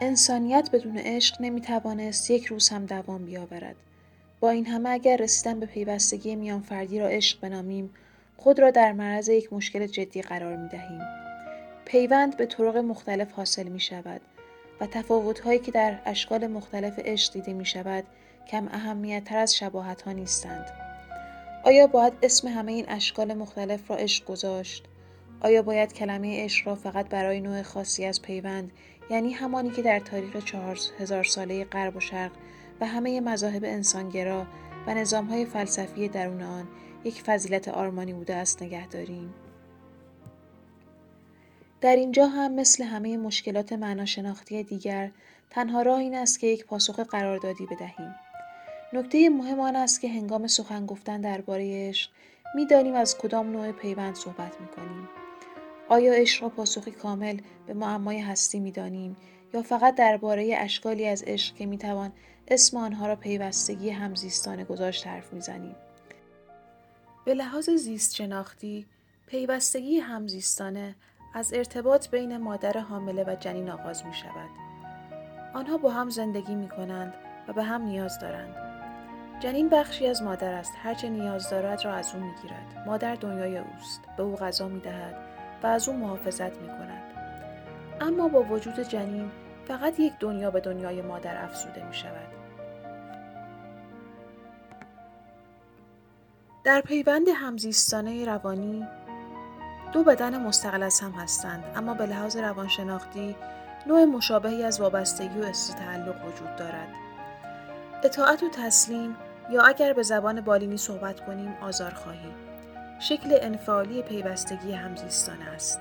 انسانیت 0.00 0.70
بدون 0.72 0.98
عشق 0.98 1.36
نمی‌توانست 1.40 2.30
یک 2.30 2.46
روز 2.46 2.68
هم 2.68 2.86
دوام 2.86 3.24
بیاورد 3.24 3.76
با 4.40 4.50
این 4.50 4.66
همه 4.66 4.88
اگر 4.88 5.16
رسیدن 5.16 5.60
به 5.60 5.66
پیوستگی 5.66 6.36
میان 6.36 6.60
فردی 6.60 6.98
را 6.98 7.08
عشق 7.08 7.40
بنامیم 7.40 7.90
خود 8.36 8.58
را 8.58 8.70
در 8.70 8.92
معرض 8.92 9.28
یک 9.28 9.52
مشکل 9.52 9.86
جدی 9.86 10.22
قرار 10.22 10.56
می 10.56 10.68
دهیم. 10.68 11.00
پیوند 11.84 12.36
به 12.36 12.46
طرق 12.46 12.76
مختلف 12.76 13.32
حاصل 13.32 13.68
می 13.68 13.80
شود 13.80 14.20
و 14.80 14.86
تفاوتهایی 14.86 15.58
که 15.58 15.70
در 15.70 15.98
اشکال 16.04 16.46
مختلف 16.46 16.98
عشق 16.98 17.32
دیده 17.32 17.52
می 17.52 17.66
شود 17.66 18.04
کم 18.50 18.68
اهمیت 18.72 19.24
تر 19.24 19.38
از 19.38 19.56
شباهت 19.56 20.02
ها 20.02 20.12
نیستند. 20.12 20.66
آیا 21.64 21.86
باید 21.86 22.12
اسم 22.22 22.48
همه 22.48 22.72
این 22.72 22.84
اشکال 22.88 23.34
مختلف 23.34 23.90
را 23.90 23.96
عشق 23.96 24.24
گذاشت؟ 24.24 24.84
آیا 25.40 25.62
باید 25.62 25.92
کلمه 25.92 26.44
عشق 26.44 26.68
را 26.68 26.74
فقط 26.74 27.08
برای 27.08 27.40
نوع 27.40 27.62
خاصی 27.62 28.04
از 28.04 28.22
پیوند 28.22 28.72
یعنی 29.10 29.32
همانی 29.32 29.70
که 29.70 29.82
در 29.82 29.98
تاریخ 29.98 30.44
چهار 30.44 30.78
هزار 30.98 31.24
ساله 31.24 31.64
غرب 31.64 31.96
و 31.96 32.00
شرق 32.00 32.32
و 32.80 32.86
همه 32.86 33.20
مذاهب 33.20 33.64
انسانگرا 33.64 34.46
و 34.86 34.94
نظامهای 34.94 35.44
فلسفی 35.44 36.08
درون 36.08 36.42
آن 36.42 36.68
یک 37.04 37.22
فضیلت 37.22 37.68
آرمانی 37.68 38.12
بوده 38.12 38.34
است 38.34 38.62
نگه 38.62 38.86
داریم؟ 38.86 39.34
در 41.80 41.96
اینجا 41.96 42.26
هم 42.26 42.54
مثل 42.54 42.84
همه 42.84 43.16
مشکلات 43.16 43.72
معناشناختی 43.72 44.62
دیگر 44.62 45.10
تنها 45.50 45.82
راه 45.82 45.98
این 45.98 46.14
است 46.14 46.40
که 46.40 46.46
یک 46.46 46.66
پاسخ 46.66 47.00
قراردادی 47.00 47.66
بدهیم. 47.66 48.14
نکته 48.92 49.28
مهم 49.28 49.60
آن 49.60 49.76
است 49.76 50.00
که 50.00 50.08
هنگام 50.08 50.46
سخن 50.46 50.86
گفتن 50.86 51.20
درباره 51.20 51.88
عشق 51.88 52.10
می‌دانیم 52.54 52.94
از 52.94 53.18
کدام 53.18 53.52
نوع 53.52 53.72
پیوند 53.72 54.14
صحبت 54.14 54.60
می‌کنیم 54.60 55.08
آیا 55.88 56.12
عشق 56.14 56.42
را 56.42 56.48
پاسخی 56.48 56.90
کامل 56.90 57.40
به 57.66 57.74
معمای 57.74 58.18
هستی 58.18 58.60
می‌دانیم 58.60 59.16
یا 59.54 59.62
فقط 59.62 59.94
درباره 59.94 60.54
اشکالی 60.58 61.06
از 61.06 61.22
عشق 61.26 61.54
که 61.54 61.66
می‌توان 61.66 62.12
اسم 62.48 62.76
آنها 62.76 63.06
را 63.06 63.16
پیوستگی 63.16 63.90
همزیستانه 63.90 64.64
گذاشت 64.64 65.06
حرف 65.06 65.32
می‌زنیم 65.32 65.76
به 67.24 67.34
لحاظ 67.34 67.70
زیست 67.70 68.14
شناختی 68.14 68.86
پیوستگی 69.26 69.98
همزیستانه 69.98 70.94
از 71.34 71.52
ارتباط 71.52 72.08
بین 72.08 72.36
مادر 72.36 72.78
حامله 72.78 73.24
و 73.24 73.36
جنین 73.40 73.70
آغاز 73.70 74.06
می 74.06 74.14
شود. 74.14 74.50
آنها 75.54 75.76
با 75.76 75.90
هم 75.90 76.10
زندگی 76.10 76.54
می 76.54 76.68
کنند 76.68 77.14
و 77.48 77.52
به 77.52 77.62
هم 77.62 77.82
نیاز 77.82 78.18
دارند. 78.18 78.54
جنین 79.40 79.68
بخشی 79.68 80.06
از 80.06 80.22
مادر 80.22 80.52
است 80.52 80.72
هرچه 80.82 81.08
نیاز 81.08 81.50
دارد 81.50 81.84
را 81.84 81.94
از 81.94 82.14
او 82.14 82.20
می 82.20 82.32
گیرد. 82.42 82.84
مادر 82.86 83.14
دنیای 83.14 83.58
اوست 83.58 84.00
به 84.16 84.22
او 84.22 84.36
غذا 84.36 84.68
می 84.68 84.80
دهد 84.80 85.27
و 85.62 85.66
از 85.66 85.88
او 85.88 85.96
محافظت 85.96 86.56
می 86.56 86.68
کند. 86.68 87.02
اما 88.00 88.28
با 88.28 88.42
وجود 88.42 88.80
جنین 88.80 89.30
فقط 89.68 90.00
یک 90.00 90.12
دنیا 90.20 90.50
به 90.50 90.60
دنیای 90.60 91.02
مادر 91.02 91.44
افزوده 91.44 91.86
می 91.86 91.94
شود. 91.94 92.28
در 96.64 96.80
پیوند 96.80 97.28
همزیستانه 97.28 98.24
روانی 98.24 98.86
دو 99.92 100.04
بدن 100.04 100.42
مستقل 100.42 100.82
از 100.82 101.00
هم 101.00 101.10
هستند 101.10 101.64
اما 101.76 101.94
به 101.94 102.06
لحاظ 102.06 102.36
روانشناختی 102.36 103.36
نوع 103.86 104.04
مشابهی 104.04 104.64
از 104.64 104.80
وابستگی 104.80 105.38
و 105.40 105.44
احساس 105.44 105.76
تعلق 105.76 106.24
وجود 106.26 106.56
دارد 106.56 106.88
اطاعت 108.04 108.42
و 108.42 108.48
تسلیم 108.48 109.16
یا 109.50 109.62
اگر 109.62 109.92
به 109.92 110.02
زبان 110.02 110.40
بالینی 110.40 110.76
صحبت 110.76 111.26
کنیم 111.26 111.54
آزارخواهی 111.62 112.34
شکل 113.00 113.38
انفعالی 113.40 114.02
پیوستگی 114.02 114.72
همزیستانه 114.72 115.44
است. 115.44 115.80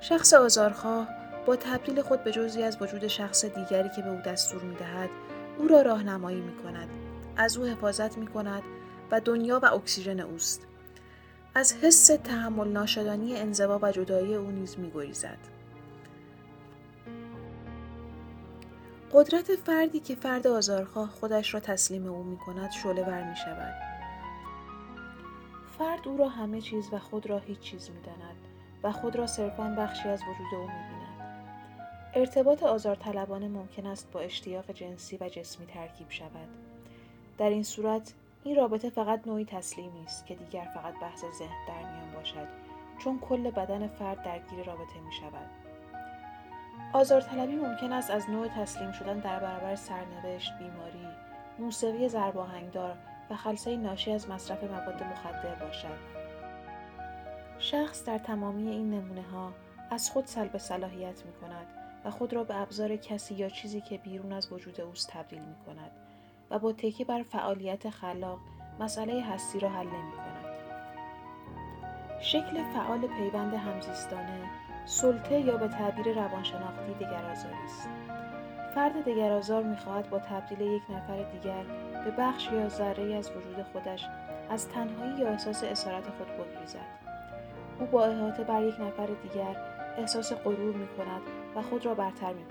شخص 0.00 0.34
آزارخواه 0.34 1.08
با 1.46 1.56
تبدیل 1.56 2.02
خود 2.02 2.24
به 2.24 2.32
جزی 2.32 2.62
از 2.62 2.82
وجود 2.82 3.06
شخص 3.06 3.44
دیگری 3.44 3.88
که 3.96 4.02
به 4.02 4.10
او 4.10 4.20
دستور 4.20 4.62
می 4.62 4.74
دهد 4.74 5.10
او 5.58 5.68
را 5.68 5.82
راهنمایی 5.82 6.40
می 6.40 6.56
کند 6.56 6.88
از 7.36 7.56
او 7.56 7.64
حفاظت 7.64 8.18
می 8.18 8.26
کند 8.26 8.62
و 9.10 9.20
دنیا 9.20 9.60
و 9.62 9.66
اکسیژن 9.66 10.20
اوست. 10.20 10.66
از 11.54 11.74
حس 11.74 12.06
تحمل 12.06 12.68
ناشدنی 12.68 13.36
انزوا 13.36 13.78
و 13.82 13.92
جدایی 13.92 14.34
او 14.34 14.50
نیز 14.50 14.78
میگریزد. 14.78 15.38
قدرت 19.12 19.56
فردی 19.56 20.00
که 20.00 20.14
فرد 20.14 20.46
آزارخواه 20.46 21.08
خودش 21.08 21.54
را 21.54 21.60
تسلیم 21.60 22.06
او 22.06 22.22
می 22.22 22.36
کند 22.36 22.70
شعله 22.70 23.02
ور 23.02 23.30
می 23.30 23.36
شود. 23.36 23.95
فرد 25.78 26.08
او 26.08 26.16
را 26.16 26.28
همه 26.28 26.60
چیز 26.60 26.88
و 26.92 26.98
خود 26.98 27.26
را 27.26 27.38
هیچ 27.38 27.60
چیز 27.60 27.90
می 27.90 28.00
داند 28.02 28.36
و 28.82 28.92
خود 28.92 29.16
را 29.16 29.26
صرفا 29.26 29.74
بخشی 29.78 30.08
از 30.08 30.20
وجود 30.22 30.54
او 30.54 30.66
می 30.66 30.66
بیند. 30.66 31.06
ارتباط 32.14 32.62
آزارطلبانه 32.62 33.48
ممکن 33.48 33.86
است 33.86 34.12
با 34.12 34.20
اشتیاق 34.20 34.70
جنسی 34.70 35.16
و 35.20 35.28
جسمی 35.28 35.66
ترکیب 35.66 36.10
شود. 36.10 36.48
در 37.38 37.50
این 37.50 37.62
صورت 37.62 38.12
این 38.44 38.56
رابطه 38.56 38.90
فقط 38.90 39.26
نوعی 39.26 39.44
تسلیمی 39.44 40.04
است 40.04 40.26
که 40.26 40.34
دیگر 40.34 40.68
فقط 40.74 40.94
بحث 41.00 41.20
ذهن 41.20 41.66
در 41.68 41.92
میان 41.92 42.14
باشد 42.14 42.48
چون 42.98 43.18
کل 43.18 43.50
بدن 43.50 43.88
فرد 43.88 44.22
درگیر 44.22 44.64
رابطه 44.64 45.00
می 45.06 45.12
شود. 45.12 45.50
آزارطلبی 46.92 47.56
ممکن 47.56 47.92
است 47.92 48.10
از 48.10 48.30
نوع 48.30 48.48
تسلیم 48.48 48.92
شدن 48.92 49.18
در 49.18 49.40
برابر 49.40 49.76
سرنوشت، 49.76 50.52
بیماری، 50.58 51.08
موسیقی 51.58 52.08
زرباهنگدار 52.08 52.96
و 53.30 53.36
خلصه 53.36 53.76
ناشی 53.76 54.12
از 54.12 54.30
مصرف 54.30 54.64
مواد 54.64 55.02
مخدر 55.02 55.54
باشد. 55.54 55.98
شخص 57.58 58.04
در 58.04 58.18
تمامی 58.18 58.70
این 58.70 58.90
نمونه 58.90 59.22
ها 59.22 59.52
از 59.90 60.10
خود 60.10 60.26
سلب 60.26 60.58
صلاحیت 60.58 61.26
می 61.26 61.32
کند 61.32 61.66
و 62.04 62.10
خود 62.10 62.32
را 62.32 62.44
به 62.44 62.56
ابزار 62.56 62.96
کسی 62.96 63.34
یا 63.34 63.48
چیزی 63.48 63.80
که 63.80 63.98
بیرون 63.98 64.32
از 64.32 64.52
وجود 64.52 64.80
اوست 64.80 65.10
تبدیل 65.10 65.38
می 65.38 65.54
کند 65.66 65.90
و 66.50 66.58
با 66.58 66.72
تکیه 66.72 67.06
بر 67.06 67.22
فعالیت 67.22 67.90
خلاق 67.90 68.38
مسئله 68.80 69.22
هستی 69.22 69.60
را 69.60 69.68
حل 69.68 69.86
نمی 69.86 70.12
کند. 70.12 70.54
شکل 72.20 72.62
فعال 72.74 73.06
پیوند 73.06 73.54
همزیستانه 73.54 74.50
سلطه 74.84 75.40
یا 75.40 75.56
به 75.56 75.68
تعبیر 75.68 76.14
روانشناختی 76.14 76.94
دگرآزاری 76.94 77.64
است 77.64 77.88
فرد 78.74 79.04
دگرآزار 79.04 79.62
می‌خواهد 79.62 80.10
با 80.10 80.18
تبدیل 80.18 80.60
یک 80.60 80.82
نفر 80.90 81.22
دیگر 81.32 81.64
به 82.06 82.12
بخش 82.18 82.48
یا 82.52 82.68
ذره 82.68 83.14
از 83.14 83.30
وجود 83.30 83.66
خودش 83.72 84.06
از 84.50 84.68
تنهایی 84.68 85.18
یا 85.18 85.28
احساس 85.28 85.64
اسارت 85.64 86.04
خود 86.04 86.26
بگریزد. 86.26 86.86
او 87.80 87.86
با 87.86 88.04
احاطه 88.04 88.44
بر 88.44 88.62
یک 88.62 88.74
نفر 88.80 89.06
دیگر 89.06 89.56
احساس 89.98 90.32
غرور 90.32 90.74
می 90.74 90.86
کند 90.86 91.20
و 91.56 91.62
خود 91.62 91.86
را 91.86 91.94
برتر 91.94 92.32
می 92.32 92.44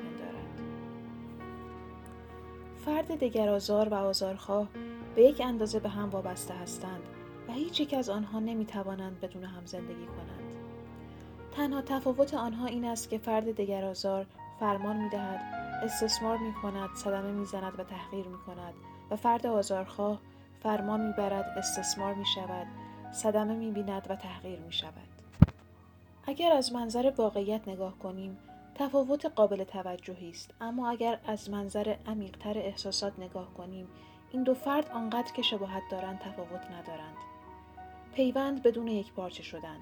فرد 2.85 3.19
دگرآزار 3.19 3.89
و 3.89 3.93
آزارخواه 3.93 4.67
به 5.15 5.23
یک 5.23 5.41
اندازه 5.45 5.79
به 5.79 5.89
هم 5.89 6.09
وابسته 6.09 6.53
هستند 6.53 7.01
و 7.47 7.53
هیچ 7.53 7.79
یک 7.79 7.93
از 7.93 8.09
آنها 8.09 8.39
نمی 8.39 8.65
توانند 8.65 9.19
بدون 9.21 9.43
هم 9.43 9.65
زندگی 9.65 10.05
کنند. 10.05 10.55
تنها 11.51 11.81
تفاوت 11.81 12.33
آنها 12.33 12.65
این 12.65 12.85
است 12.85 13.09
که 13.09 13.17
فرد 13.17 13.55
دگرآزار 13.55 14.25
فرمان 14.59 14.97
می 14.97 15.09
دهد، 15.09 15.39
استثمار 15.83 16.37
می 16.37 16.53
کند، 16.53 16.89
صدمه 16.95 17.31
می 17.31 17.45
زند 17.45 17.79
و 17.79 17.83
تحقیر 17.83 18.27
می 18.27 18.37
کند 18.37 18.73
و 19.11 19.15
فرد 19.15 19.47
آزارخواه 19.47 20.19
فرمان 20.63 21.01
می 21.01 21.13
برد، 21.13 21.53
استثمار 21.57 22.13
می 22.13 22.25
شود، 22.25 22.67
صدمه 23.11 23.53
می 23.55 23.71
و 24.09 24.15
تحقیر 24.15 24.59
می 24.59 24.73
شود. 24.73 25.07
اگر 26.27 26.51
از 26.51 26.73
منظر 26.73 27.13
واقعیت 27.17 27.67
نگاه 27.67 27.99
کنیم 27.99 28.37
تفاوت 28.75 29.25
قابل 29.25 29.63
توجهی 29.63 30.29
است. 30.29 30.53
اما 30.61 30.89
اگر 30.89 31.19
از 31.27 31.49
منظر 31.49 31.95
عمیقتر 32.07 32.57
احساسات 32.57 33.19
نگاه 33.19 33.53
کنیم 33.53 33.87
این 34.31 34.43
دو 34.43 34.53
فرد 34.53 34.89
آنقدر 34.89 35.33
که 35.33 35.41
شباهت 35.41 35.83
دارند 35.91 36.19
تفاوت 36.19 36.71
ندارند. 36.71 37.17
پیوند 38.13 38.63
بدون 38.63 38.87
یک 38.87 39.13
پارچه 39.13 39.43
شدن. 39.43 39.77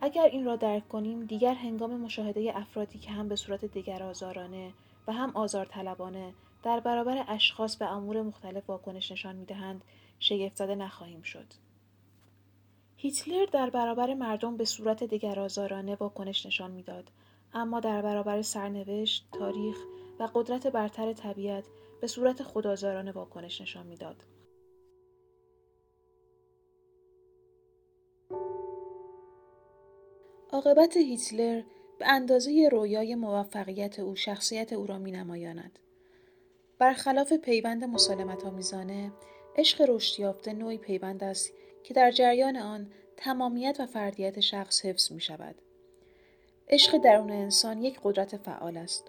اگر 0.00 0.24
این 0.24 0.44
را 0.44 0.56
درک 0.56 0.88
کنیم 0.88 1.24
دیگر 1.24 1.54
هنگام 1.54 2.00
مشاهده 2.00 2.52
افرادی 2.54 2.98
که 2.98 3.10
هم 3.10 3.28
به 3.28 3.36
صورت 3.36 3.64
دیگر 3.64 4.02
آزارانه 4.02 4.72
و 5.06 5.12
هم 5.12 5.30
آزارطلبانه 5.34 6.32
در 6.62 6.80
برابر 6.80 7.24
اشخاص 7.28 7.76
به 7.76 7.86
امور 7.86 8.22
مختلف 8.22 8.70
واکنش 8.70 9.12
نشان 9.12 9.36
می‌دهند 9.36 9.84
شگفت 10.18 10.56
زده 10.56 10.74
نخواهیم 10.74 11.22
شد 11.22 11.46
هیتلر 12.96 13.46
در 13.46 13.70
برابر 13.70 14.14
مردم 14.14 14.56
به 14.56 14.64
صورت 14.64 15.04
دگرآزارانه 15.04 15.94
واکنش 15.94 16.46
نشان 16.46 16.70
می‌داد 16.70 17.10
اما 17.54 17.80
در 17.80 18.02
برابر 18.02 18.42
سرنوشت، 18.42 19.28
تاریخ 19.32 19.76
و 20.18 20.28
قدرت 20.34 20.66
برتر 20.66 21.12
طبیعت 21.12 21.64
به 22.00 22.06
صورت 22.06 22.42
خدازارانه 22.42 23.12
واکنش 23.12 23.60
نشان 23.60 23.86
می‌داد. 23.86 24.24
عاقبت 30.52 30.96
هیتلر 30.96 31.62
به 31.98 32.08
اندازه 32.08 32.68
رویای 32.72 33.14
موفقیت 33.14 33.98
او 33.98 34.16
شخصیت 34.16 34.72
او 34.72 34.86
را 34.86 34.98
می 34.98 35.12
نمایاند. 35.12 35.78
برخلاف 36.80 37.32
پیوند 37.32 37.84
مسالمت 37.84 38.44
آمیزانه 38.44 39.12
عشق 39.56 39.84
رشد 39.88 40.20
یافته 40.20 40.52
نوعی 40.52 40.78
پیوند 40.78 41.24
است 41.24 41.52
که 41.84 41.94
در 41.94 42.10
جریان 42.10 42.56
آن 42.56 42.90
تمامیت 43.16 43.76
و 43.80 43.86
فردیت 43.86 44.40
شخص 44.40 44.84
حفظ 44.84 45.12
می 45.12 45.20
شود. 45.20 45.54
عشق 46.68 46.98
درون 46.98 47.30
انسان 47.30 47.82
یک 47.82 48.00
قدرت 48.04 48.36
فعال 48.36 48.76
است. 48.76 49.04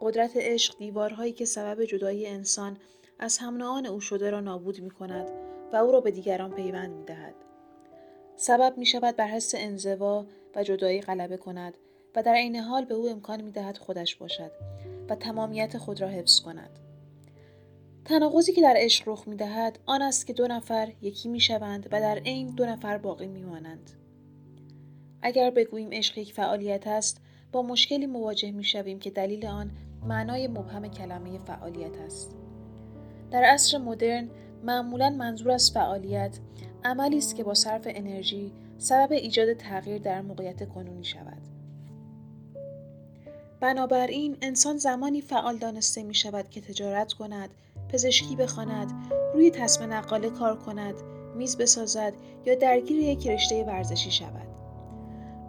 قدرت 0.00 0.30
عشق 0.36 0.78
دیوارهایی 0.78 1.32
که 1.32 1.44
سبب 1.44 1.84
جدایی 1.84 2.26
انسان 2.26 2.76
از 3.18 3.38
هم 3.38 3.62
او 3.62 4.00
شده 4.00 4.30
را 4.30 4.40
نابود 4.40 4.80
می 4.80 4.90
کند 4.90 5.30
و 5.72 5.76
او 5.76 5.92
را 5.92 6.00
به 6.00 6.10
دیگران 6.10 6.54
پیوند 6.54 6.90
می 6.90 7.04
دهد. 7.04 7.34
سبب 8.36 8.78
می 8.78 8.86
شود 8.86 9.16
بر 9.16 9.26
حس 9.26 9.54
انزوا 9.56 10.26
و 10.54 10.62
جدایی 10.62 11.00
غلبه 11.00 11.36
کند 11.36 11.74
و 12.16 12.22
در 12.22 12.34
عین 12.34 12.56
حال 12.56 12.84
به 12.84 12.94
او 12.94 13.08
امکان 13.08 13.40
می 13.40 13.50
دهد 13.50 13.78
خودش 13.78 14.16
باشد 14.16 14.50
و 15.08 15.14
تمامیت 15.14 15.78
خود 15.78 16.00
را 16.00 16.08
حفظ 16.08 16.40
کند. 16.40 16.85
تناقضی 18.08 18.52
که 18.52 18.62
در 18.62 18.74
عشق 18.76 19.08
رخ 19.08 19.28
می 19.28 19.36
دهد 19.36 19.78
آن 19.86 20.02
است 20.02 20.26
که 20.26 20.32
دو 20.32 20.46
نفر 20.46 20.92
یکی 21.02 21.28
می 21.28 21.40
شوند 21.40 21.86
و 21.92 22.00
در 22.00 22.18
عین 22.18 22.54
دو 22.54 22.66
نفر 22.66 22.98
باقی 22.98 23.26
می 23.26 23.42
مانند. 23.42 23.90
اگر 25.22 25.50
بگوییم 25.50 25.88
عشق 25.92 26.18
یک 26.18 26.32
فعالیت 26.32 26.86
است 26.86 27.20
با 27.52 27.62
مشکلی 27.62 28.06
مواجه 28.06 28.50
می 28.50 28.64
شویم 28.64 28.98
که 28.98 29.10
دلیل 29.10 29.46
آن 29.46 29.70
معنای 30.08 30.48
مبهم 30.48 30.88
کلمه 30.88 31.38
فعالیت 31.38 31.98
است. 31.98 32.36
در 33.30 33.44
عصر 33.44 33.78
مدرن 33.78 34.30
معمولا 34.62 35.10
منظور 35.10 35.50
از 35.50 35.70
فعالیت 35.70 36.38
عملی 36.84 37.18
است 37.18 37.36
که 37.36 37.44
با 37.44 37.54
صرف 37.54 37.82
انرژی 37.86 38.52
سبب 38.78 39.12
ایجاد 39.12 39.52
تغییر 39.52 39.98
در 39.98 40.20
موقعیت 40.20 40.68
کنونی 40.68 41.04
شود. 41.04 41.42
بنابراین 43.60 44.36
انسان 44.42 44.76
زمانی 44.76 45.20
فعال 45.20 45.56
دانسته 45.58 46.02
می 46.02 46.14
شود 46.14 46.50
که 46.50 46.60
تجارت 46.60 47.12
کند، 47.12 47.50
پزشکی 47.88 48.36
بخواند، 48.36 48.92
روی 49.34 49.50
تصم 49.50 49.92
نقاله 49.92 50.30
کار 50.30 50.56
کند، 50.56 50.94
میز 51.36 51.56
بسازد 51.56 52.12
یا 52.46 52.54
درگیر 52.54 52.98
یک 52.98 53.28
رشته 53.28 53.64
ورزشی 53.64 54.10
شود. 54.10 54.46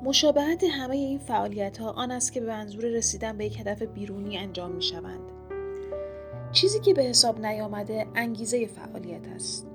مشابهت 0.03 0.63
همه 0.63 0.95
این 0.95 1.19
فعالیت 1.19 1.77
ها 1.77 1.91
آن 1.91 2.11
است 2.11 2.33
که 2.33 2.41
به 2.41 2.47
منظور 2.47 2.85
رسیدن 2.85 3.37
به 3.37 3.45
یک 3.45 3.59
هدف 3.59 3.81
بیرونی 3.81 4.37
انجام 4.37 4.71
می 4.71 4.81
شوند. 4.81 5.31
چیزی 6.51 6.79
که 6.79 6.93
به 6.93 7.03
حساب 7.03 7.45
نیامده 7.45 8.07
انگیزه 8.15 8.67
فعالیت 8.67 9.27
است. 9.35 9.67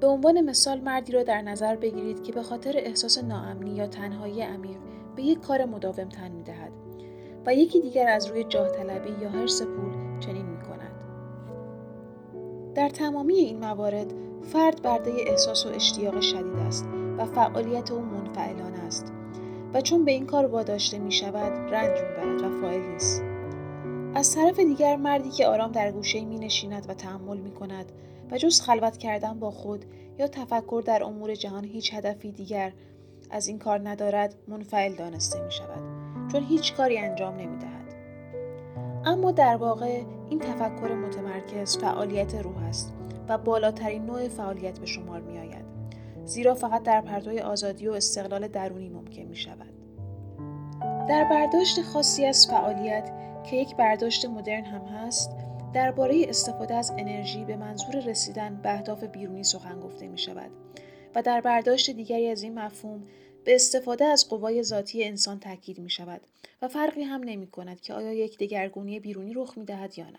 به 0.00 0.06
عنوان 0.06 0.40
مثال 0.40 0.80
مردی 0.80 1.12
را 1.12 1.22
در 1.22 1.42
نظر 1.42 1.76
بگیرید 1.76 2.22
که 2.22 2.32
به 2.32 2.42
خاطر 2.42 2.72
احساس 2.76 3.24
ناامنی 3.24 3.70
یا 3.70 3.86
تنهایی 3.86 4.42
عمیق 4.42 4.78
به 5.16 5.22
یک 5.22 5.40
کار 5.40 5.64
مداوم 5.64 6.08
تن 6.08 6.30
می 6.30 6.42
دهد 6.42 6.72
و 7.46 7.54
یکی 7.54 7.80
دیگر 7.80 8.08
از 8.08 8.26
روی 8.26 8.44
جاه 8.44 8.68
طلبی 8.68 9.22
یا 9.22 9.30
حرس 9.30 9.62
پول 9.62 10.20
چنین. 10.20 10.51
در 12.74 12.88
تمامی 12.88 13.34
این 13.34 13.58
موارد 13.58 14.14
فرد 14.42 14.82
برده 14.82 15.12
احساس 15.26 15.66
و 15.66 15.68
اشتیاق 15.68 16.20
شدید 16.20 16.56
است 16.56 16.86
و 17.18 17.26
فعالیت 17.26 17.90
او 17.90 18.00
منفعلانه 18.00 18.78
است 18.78 19.12
و 19.74 19.80
چون 19.80 20.04
به 20.04 20.12
این 20.12 20.26
کار 20.26 20.46
واداشته 20.46 20.98
می 20.98 21.12
شود 21.12 21.52
رنج 21.74 22.00
می 22.00 22.16
برد 22.16 22.42
و 22.42 22.60
فاعل 22.60 22.80
نیست. 22.80 23.22
از 24.14 24.34
طرف 24.34 24.58
دیگر 24.58 24.96
مردی 24.96 25.30
که 25.30 25.46
آرام 25.46 25.72
در 25.72 25.92
گوشه 25.92 26.24
می 26.24 26.38
نشیند 26.38 26.90
و 26.90 26.94
تحمل 26.94 27.36
می 27.36 27.50
کند 27.50 27.92
و 28.30 28.38
جز 28.38 28.60
خلوت 28.60 28.96
کردن 28.96 29.38
با 29.38 29.50
خود 29.50 29.84
یا 30.18 30.28
تفکر 30.28 30.82
در 30.86 31.04
امور 31.04 31.34
جهان 31.34 31.64
هیچ 31.64 31.94
هدفی 31.94 32.32
دیگر 32.32 32.72
از 33.30 33.48
این 33.48 33.58
کار 33.58 33.88
ندارد 33.88 34.34
منفعل 34.48 34.94
دانسته 34.94 35.44
می 35.44 35.52
شود 35.52 35.82
چون 36.32 36.42
هیچ 36.42 36.74
کاری 36.74 36.98
انجام 36.98 37.34
نمی 37.34 37.56
دهد. 37.56 37.94
اما 39.04 39.32
در 39.32 39.56
واقع 39.56 40.02
این 40.32 40.40
تفکر 40.40 40.94
متمرکز 40.94 41.78
فعالیت 41.78 42.34
روح 42.34 42.62
است 42.62 42.92
و 43.28 43.38
بالاترین 43.38 44.06
نوع 44.06 44.28
فعالیت 44.28 44.78
به 44.78 44.86
شمار 44.86 45.20
می 45.20 45.38
آید. 45.38 45.64
زیرا 46.24 46.54
فقط 46.54 46.82
در 46.82 47.00
پرتوی 47.00 47.40
آزادی 47.40 47.88
و 47.88 47.92
استقلال 47.92 48.48
درونی 48.48 48.88
ممکن 48.88 49.22
می 49.22 49.36
شود. 49.36 49.72
در 51.08 51.24
برداشت 51.30 51.82
خاصی 51.82 52.24
از 52.24 52.46
فعالیت 52.46 53.12
که 53.50 53.56
یک 53.56 53.76
برداشت 53.76 54.26
مدرن 54.26 54.64
هم 54.64 54.80
هست 54.80 55.30
درباره 55.74 56.24
استفاده 56.28 56.74
از 56.74 56.92
انرژی 56.98 57.44
به 57.44 57.56
منظور 57.56 57.96
رسیدن 58.06 58.60
به 58.62 58.72
اهداف 58.74 59.04
بیرونی 59.04 59.44
سخن 59.44 59.80
گفته 59.80 60.08
می 60.08 60.18
شود 60.18 60.50
و 61.14 61.22
در 61.22 61.40
برداشت 61.40 61.90
دیگری 61.90 62.28
از 62.28 62.42
این 62.42 62.58
مفهوم 62.58 63.02
به 63.44 63.54
استفاده 63.54 64.04
از 64.04 64.28
قوای 64.28 64.62
ذاتی 64.62 65.04
انسان 65.04 65.40
تاکید 65.40 65.78
می 65.78 65.90
شود 65.90 66.20
و 66.62 66.68
فرقی 66.68 67.02
هم 67.02 67.24
نمی 67.24 67.46
کند 67.46 67.80
که 67.80 67.94
آیا 67.94 68.12
یک 68.12 68.38
دگرگونی 68.38 69.00
بیرونی 69.00 69.34
رخ 69.34 69.58
می 69.58 69.64
دهد 69.64 69.98
یا 69.98 70.10
نه. 70.10 70.18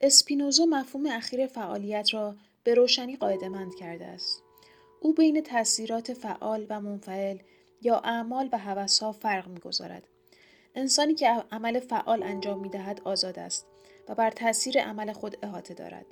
اسپینوزا 0.00 0.64
مفهوم 0.64 1.06
اخیر 1.06 1.46
فعالیت 1.46 2.14
را 2.14 2.36
به 2.64 2.74
روشنی 2.74 3.16
قاعدمند 3.16 3.74
کرده 3.74 4.04
است. 4.04 4.42
او 5.00 5.14
بین 5.14 5.40
تاثیرات 5.40 6.12
فعال 6.12 6.66
و 6.68 6.80
منفعل 6.80 7.38
یا 7.82 7.98
اعمال 7.98 8.48
و 8.52 8.58
هوسها 8.58 9.12
فرق 9.12 9.48
می‌گذارد 9.48 10.08
انسانی 10.74 11.14
که 11.14 11.28
عمل 11.28 11.80
فعال 11.80 12.22
انجام 12.22 12.60
می 12.60 12.68
دهد 12.68 13.00
آزاد 13.04 13.38
است 13.38 13.66
و 14.08 14.14
بر 14.14 14.30
تاثیر 14.30 14.80
عمل 14.80 15.12
خود 15.12 15.36
احاطه 15.42 15.74
دارد. 15.74 16.06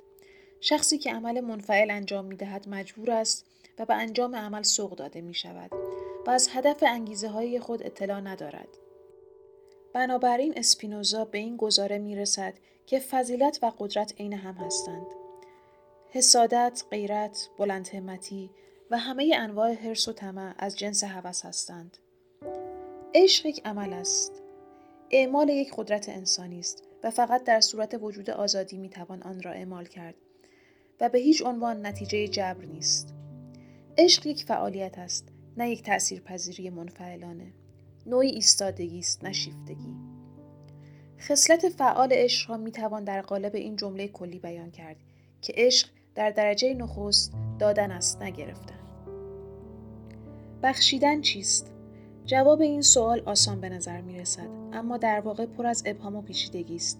شخصی 0.61 0.97
که 0.97 1.13
عمل 1.13 1.41
منفعل 1.41 1.91
انجام 1.91 2.25
می 2.25 2.35
دهد 2.35 2.69
مجبور 2.69 3.11
است 3.11 3.45
و 3.79 3.85
به 3.85 3.93
انجام 3.93 4.35
عمل 4.35 4.61
سوق 4.61 4.95
داده 4.95 5.21
می 5.21 5.33
شود 5.33 5.71
و 6.27 6.29
از 6.29 6.49
هدف 6.51 6.83
انگیزه 6.87 7.27
های 7.27 7.59
خود 7.59 7.83
اطلاع 7.83 8.19
ندارد. 8.19 8.67
بنابراین 9.93 10.53
اسپینوزا 10.57 11.25
به 11.25 11.37
این 11.37 11.57
گزاره 11.57 11.97
می 11.97 12.15
رسد 12.15 12.53
که 12.85 12.99
فضیلت 12.99 13.59
و 13.61 13.71
قدرت 13.79 14.13
عین 14.19 14.33
هم 14.33 14.53
هستند. 14.53 15.07
حسادت، 16.09 16.83
غیرت، 16.91 17.49
بلند 17.57 17.89
و 18.91 18.97
همه 18.97 19.35
انواع 19.37 19.73
حرس 19.73 20.07
و 20.07 20.13
طمع 20.13 20.53
از 20.57 20.77
جنس 20.77 21.03
هوس 21.03 21.45
هستند. 21.45 21.97
عشق 23.15 23.45
یک 23.45 23.61
عمل 23.65 23.93
است. 23.93 24.41
اعمال 25.11 25.49
یک 25.49 25.73
قدرت 25.77 26.09
انسانی 26.09 26.59
است 26.59 26.83
و 27.03 27.11
فقط 27.11 27.43
در 27.43 27.61
صورت 27.61 27.97
وجود 28.01 28.29
آزادی 28.29 28.77
می 28.77 28.89
توان 28.89 29.23
آن 29.23 29.41
را 29.41 29.51
اعمال 29.51 29.85
کرد 29.85 30.15
و 31.01 31.09
به 31.09 31.19
هیچ 31.19 31.45
عنوان 31.45 31.85
نتیجه 31.85 32.27
جبر 32.27 32.65
نیست. 32.65 33.13
عشق 33.97 34.27
یک 34.27 34.43
فعالیت 34.43 34.97
است 34.97 35.27
نه 35.57 35.69
یک 35.69 35.83
تاثیرپذیری 35.83 36.69
منفعلانه. 36.69 37.53
نوعی 38.05 38.29
ایستادگی 38.29 38.99
است 38.99 39.23
نه 39.23 39.33
شیفتگی. 39.33 39.95
خصلت 41.19 41.69
فعال 41.69 42.09
عشق 42.11 42.49
را 42.49 42.57
می 42.57 42.71
توان 42.71 43.03
در 43.03 43.21
قالب 43.21 43.55
این 43.55 43.75
جمله 43.75 44.07
کلی 44.07 44.39
بیان 44.39 44.71
کرد 44.71 44.95
که 45.41 45.53
عشق 45.57 45.89
در 46.15 46.29
درجه 46.29 46.73
نخست 46.73 47.33
دادن 47.59 47.91
است 47.91 48.21
نگرفتن. 48.21 48.79
بخشیدن 50.63 51.21
چیست؟ 51.21 51.71
جواب 52.25 52.61
این 52.61 52.81
سوال 52.81 53.21
آسان 53.25 53.61
به 53.61 53.69
نظر 53.69 54.01
می 54.01 54.19
رسد 54.19 54.47
اما 54.73 54.97
در 54.97 55.19
واقع 55.19 55.45
پر 55.45 55.65
از 55.65 55.83
ابهام 55.85 56.15
و 56.15 56.21
پیچیدگی 56.21 56.75
است. 56.75 56.99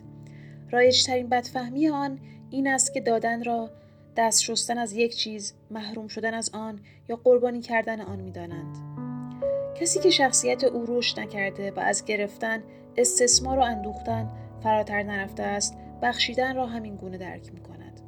رایجترین 0.72 1.30
بدفهمی 1.30 1.90
آن 1.90 2.20
این 2.50 2.68
است 2.68 2.94
که 2.94 3.02
دادن 3.02 3.44
را 3.44 3.70
دست 4.16 4.42
شستن 4.42 4.78
از 4.78 4.94
یک 4.94 5.16
چیز، 5.16 5.54
محروم 5.72 6.08
شدن 6.08 6.34
از 6.34 6.50
آن 6.54 6.80
یا 7.10 7.16
قربانی 7.24 7.62
کردن 7.62 8.02
آن 8.02 8.20
می 8.20 8.32
دانند. 8.32 8.78
کسی 9.76 10.00
که 10.00 10.10
شخصیت 10.10 10.64
او 10.64 10.86
رشد 10.88 11.20
نکرده 11.20 11.72
و 11.72 11.80
از 11.80 12.06
گرفتن، 12.06 12.64
استثمار 12.98 13.60
و 13.60 13.62
اندوختن 13.62 14.30
فراتر 14.64 15.04
نرفته 15.04 15.44
است، 15.44 15.78
بخشیدن 16.02 16.56
را 16.56 16.66
همین 16.66 16.96
گونه 16.96 17.18
درک 17.18 17.54
می 17.54 17.60
کند. 17.60 18.02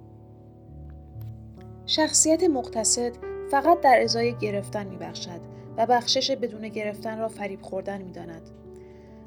شخصیت 1.86 2.44
مقتصد 2.44 3.12
فقط 3.52 3.82
در 3.82 4.00
ازای 4.04 4.36
گرفتن 4.38 4.88
می 4.88 4.98
بخشد 4.98 5.42
و 5.78 5.86
بخشش 5.86 6.32
بدون 6.32 6.68
گرفتن 6.68 7.20
را 7.20 7.28
فریب 7.28 7.62
خوردن 7.62 8.02
می 8.02 8.12
داند. 8.12 8.50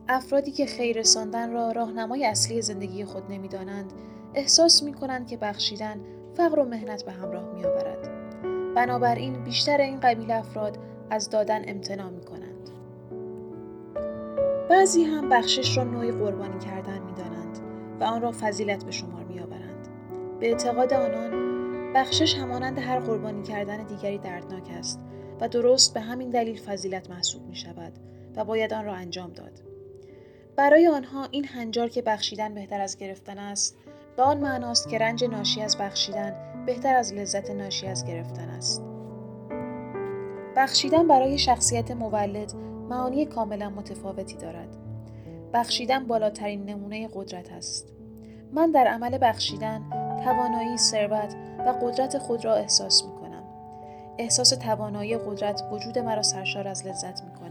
افرادی 0.09 0.51
که 0.51 0.67
خیر 0.67 0.99
رساندن 0.99 1.53
را 1.53 1.73
راهنمای 1.73 2.27
اصلی 2.27 2.62
زندگی 2.62 3.05
خود 3.05 3.33
نمی 3.33 3.49
دانند، 3.49 3.93
احساس 4.35 4.83
می 4.83 4.95
کنند 4.95 5.27
که 5.27 5.37
بخشیدن 5.37 6.01
فقر 6.37 6.59
و 6.59 6.64
مهنت 6.64 7.05
به 7.05 7.12
همراه 7.12 7.53
می 7.55 7.64
آورد. 7.64 8.09
بنابراین 8.75 9.44
بیشتر 9.44 9.81
این 9.81 10.01
قبیل 10.01 10.31
افراد 10.31 10.79
از 11.11 11.31
دادن 11.31 11.62
امتناع 11.68 12.11
می 12.11 12.25
کنند. 12.25 12.70
بعضی 14.70 15.05
هم 15.05 15.29
بخشش 15.29 15.77
را 15.77 15.85
نوعی 15.85 16.12
قربانی 16.12 16.59
کردن 16.59 16.99
می 16.99 17.12
دانند 17.12 17.59
و 18.01 18.05
آن 18.05 18.22
را 18.22 18.33
فضیلت 18.40 18.85
به 18.85 18.90
شمار 18.90 19.25
می 19.25 19.40
آورند. 19.40 19.88
به 20.40 20.49
اعتقاد 20.49 20.92
آنان 20.92 21.46
بخشش 21.92 22.35
همانند 22.35 22.79
هر 22.79 23.01
قربانی 23.01 23.42
کردن 23.42 23.87
دیگری 23.87 24.18
دردناک 24.18 24.70
است 24.79 25.01
و 25.40 25.49
درست 25.49 25.94
به 25.94 26.01
همین 26.01 26.31
دلیل 26.31 26.61
فضیلت 26.61 27.11
محسوب 27.11 27.42
می 27.49 27.57
شود 27.57 27.92
و 28.37 28.44
باید 28.44 28.75
آن 28.75 28.85
را 28.85 28.94
انجام 28.94 29.33
داد. 29.33 29.62
برای 30.57 30.88
آنها 30.88 31.29
این 31.31 31.44
هنجار 31.44 31.88
که 31.88 32.03
بخشیدن 32.03 32.55
بهتر 32.55 32.81
از 32.81 32.96
گرفتن 32.96 33.38
است 33.38 33.79
به 34.16 34.22
آن 34.22 34.38
معناست 34.38 34.88
که 34.88 34.98
رنج 34.98 35.24
ناشی 35.24 35.62
از 35.62 35.76
بخشیدن 35.79 36.35
بهتر 36.66 36.94
از 36.94 37.14
لذت 37.14 37.50
ناشی 37.50 37.87
از 37.87 38.05
گرفتن 38.05 38.48
است. 38.48 38.83
بخشیدن 40.57 41.09
برای 41.09 41.38
شخصیت 41.38 41.90
مولد 41.90 42.52
معانی 42.88 43.26
کاملا 43.26 43.70
متفاوتی 43.70 44.37
دارد. 44.37 44.76
بخشیدن 45.52 46.07
بالاترین 46.07 46.64
نمونه 46.64 47.09
قدرت 47.14 47.52
است. 47.52 47.92
من 48.52 48.70
در 48.70 48.87
عمل 48.87 49.18
بخشیدن 49.22 49.83
توانایی، 50.24 50.76
ثروت 50.76 51.37
و 51.59 51.72
قدرت 51.83 52.18
خود 52.18 52.44
را 52.44 52.55
احساس 52.55 53.05
می 53.05 53.12
کنم. 53.12 53.42
احساس 54.18 54.50
توانایی 54.50 55.18
قدرت 55.18 55.62
وجود 55.72 55.98
مرا 55.98 56.22
سرشار 56.22 56.68
از 56.68 56.87
لذت 56.87 57.22
می 57.24 57.31
کند. 57.31 57.45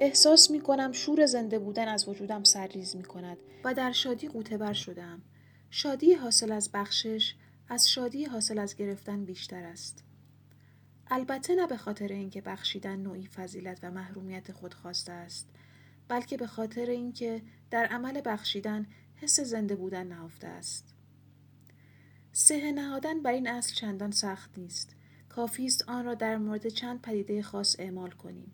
احساس 0.00 0.50
می 0.50 0.60
کنم 0.60 0.92
شور 0.92 1.26
زنده 1.26 1.58
بودن 1.58 1.88
از 1.88 2.08
وجودم 2.08 2.44
سرریز 2.44 2.96
می 2.96 3.02
کند 3.02 3.38
و 3.64 3.74
در 3.74 3.92
شادی 3.92 4.28
قوطه 4.28 4.58
بر 4.58 4.72
شدم. 4.72 5.22
شادی 5.70 6.14
حاصل 6.14 6.52
از 6.52 6.70
بخشش 6.72 7.34
از 7.68 7.90
شادی 7.90 8.24
حاصل 8.24 8.58
از 8.58 8.76
گرفتن 8.76 9.24
بیشتر 9.24 9.64
است. 9.64 10.04
البته 11.10 11.54
نه 11.54 11.66
به 11.66 11.76
خاطر 11.76 12.08
اینکه 12.08 12.40
بخشیدن 12.40 12.96
نوعی 12.96 13.26
فضیلت 13.26 13.78
و 13.82 13.90
محرومیت 13.90 14.52
خود 14.52 14.74
خواسته 14.74 15.12
است 15.12 15.48
بلکه 16.08 16.36
به 16.36 16.46
خاطر 16.46 16.86
اینکه 16.86 17.42
در 17.70 17.86
عمل 17.86 18.20
بخشیدن 18.24 18.86
حس 19.16 19.40
زنده 19.40 19.76
بودن 19.76 20.06
نهفته 20.06 20.46
است 20.46 20.94
سه 22.32 22.72
نهادن 22.72 23.22
بر 23.22 23.32
این 23.32 23.48
اصل 23.48 23.74
چندان 23.74 24.10
سخت 24.10 24.58
نیست 24.58 24.96
کافی 25.28 25.66
است 25.66 25.88
آن 25.88 26.04
را 26.04 26.14
در 26.14 26.36
مورد 26.36 26.68
چند 26.68 27.02
پدیده 27.02 27.42
خاص 27.42 27.76
اعمال 27.78 28.10
کنیم 28.10 28.52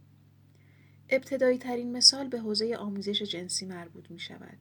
ابتدایی 1.08 1.58
ترین 1.58 1.92
مثال 1.92 2.28
به 2.28 2.40
حوزه 2.40 2.76
آموزش 2.76 3.22
جنسی 3.22 3.66
مربوط 3.66 4.10
می 4.10 4.18
شود. 4.18 4.58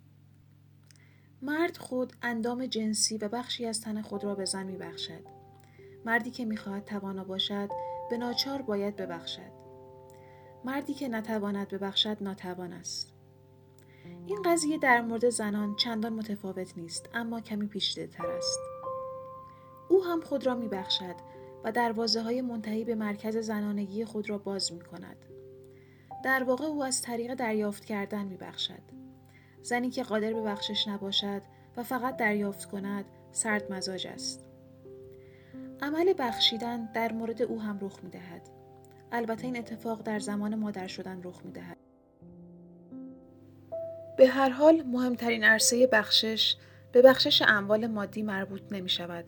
مرد 1.41 1.77
خود 1.77 2.13
اندام 2.21 2.65
جنسی 2.65 3.17
و 3.17 3.27
بخشی 3.29 3.65
از 3.65 3.81
تن 3.81 4.01
خود 4.01 4.23
را 4.23 4.35
به 4.35 4.45
زن 4.45 4.65
می 4.65 4.77
بخشد. 4.77 5.43
مردی 6.05 6.31
که 6.31 6.45
می‌خواهد 6.45 6.85
توانا 6.85 7.23
باشد 7.23 7.69
به 8.09 8.17
ناچار 8.17 8.61
باید 8.61 8.95
ببخشد 8.95 9.63
مردی 10.65 10.93
که 10.93 11.07
نتواند 11.07 11.67
ببخشد 11.67 12.17
ناتوان 12.21 12.73
است 12.73 13.13
این 14.27 14.41
قضیه 14.45 14.77
در 14.77 15.01
مورد 15.01 15.29
زنان 15.29 15.75
چندان 15.75 16.13
متفاوت 16.13 16.77
نیست 16.77 17.09
اما 17.13 17.41
کمی 17.41 17.67
پیچیده 17.67 18.07
تر 18.07 18.25
است 18.25 18.59
او 19.89 20.03
هم 20.03 20.21
خود 20.21 20.45
را 20.45 20.55
میبخشد 20.55 21.15
و 21.63 21.71
دروازه 21.71 22.21
های 22.21 22.41
منتهی 22.41 22.83
به 22.83 22.95
مرکز 22.95 23.37
زنانگی 23.37 24.05
خود 24.05 24.29
را 24.29 24.37
باز 24.37 24.73
می 24.73 24.81
کند. 24.81 25.25
در 26.23 26.43
واقع 26.43 26.65
او 26.65 26.83
از 26.83 27.01
طریق 27.01 27.33
دریافت 27.33 27.85
کردن 27.85 28.25
می 28.25 28.37
بخشد. 28.37 28.81
زنی 29.61 29.89
که 29.89 30.03
قادر 30.03 30.33
به 30.33 30.41
بخشش 30.41 30.87
نباشد 30.87 31.41
و 31.77 31.83
فقط 31.83 32.17
دریافت 32.17 32.65
کند 32.65 33.05
سرد 33.31 33.73
مزاج 33.73 34.07
است. 34.07 34.45
عمل 35.81 36.13
بخشیدن 36.17 36.91
در 36.93 37.11
مورد 37.11 37.41
او 37.41 37.61
هم 37.61 37.79
رخ 37.81 38.03
می 38.03 38.09
دهد. 38.09 38.41
البته 39.11 39.45
این 39.45 39.57
اتفاق 39.57 40.01
در 40.01 40.19
زمان 40.19 40.55
مادر 40.55 40.87
شدن 40.87 41.21
رخ 41.23 41.45
می 41.45 41.51
دهد. 41.51 41.77
به 44.17 44.27
هر 44.27 44.49
حال 44.49 44.83
مهمترین 44.83 45.43
عرصه 45.43 45.87
بخشش 45.87 46.55
به 46.91 47.01
بخشش 47.01 47.41
اموال 47.47 47.87
مادی 47.87 48.23
مربوط 48.23 48.61
نمی 48.71 48.89
شود 48.89 49.25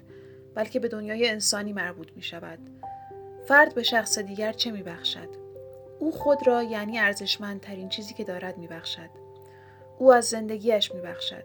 بلکه 0.55 0.79
به 0.79 0.87
دنیای 0.87 1.29
انسانی 1.29 1.73
مربوط 1.73 2.11
می 2.15 2.21
شود. 2.21 2.59
فرد 3.47 3.75
به 3.75 3.83
شخص 3.83 4.19
دیگر 4.19 4.51
چه 4.53 4.71
می 4.71 4.83
بخشد؟ 4.83 5.44
او 5.99 6.11
خود 6.11 6.47
را 6.47 6.63
یعنی 6.63 6.99
ارزشمندترین 6.99 7.89
چیزی 7.89 8.13
که 8.13 8.23
دارد 8.23 8.57
می 8.57 8.67
بخشد. 8.67 9.09
او 9.97 10.13
از 10.13 10.25
زندگیش 10.25 10.91
می 10.91 11.01
بخشد. 11.01 11.43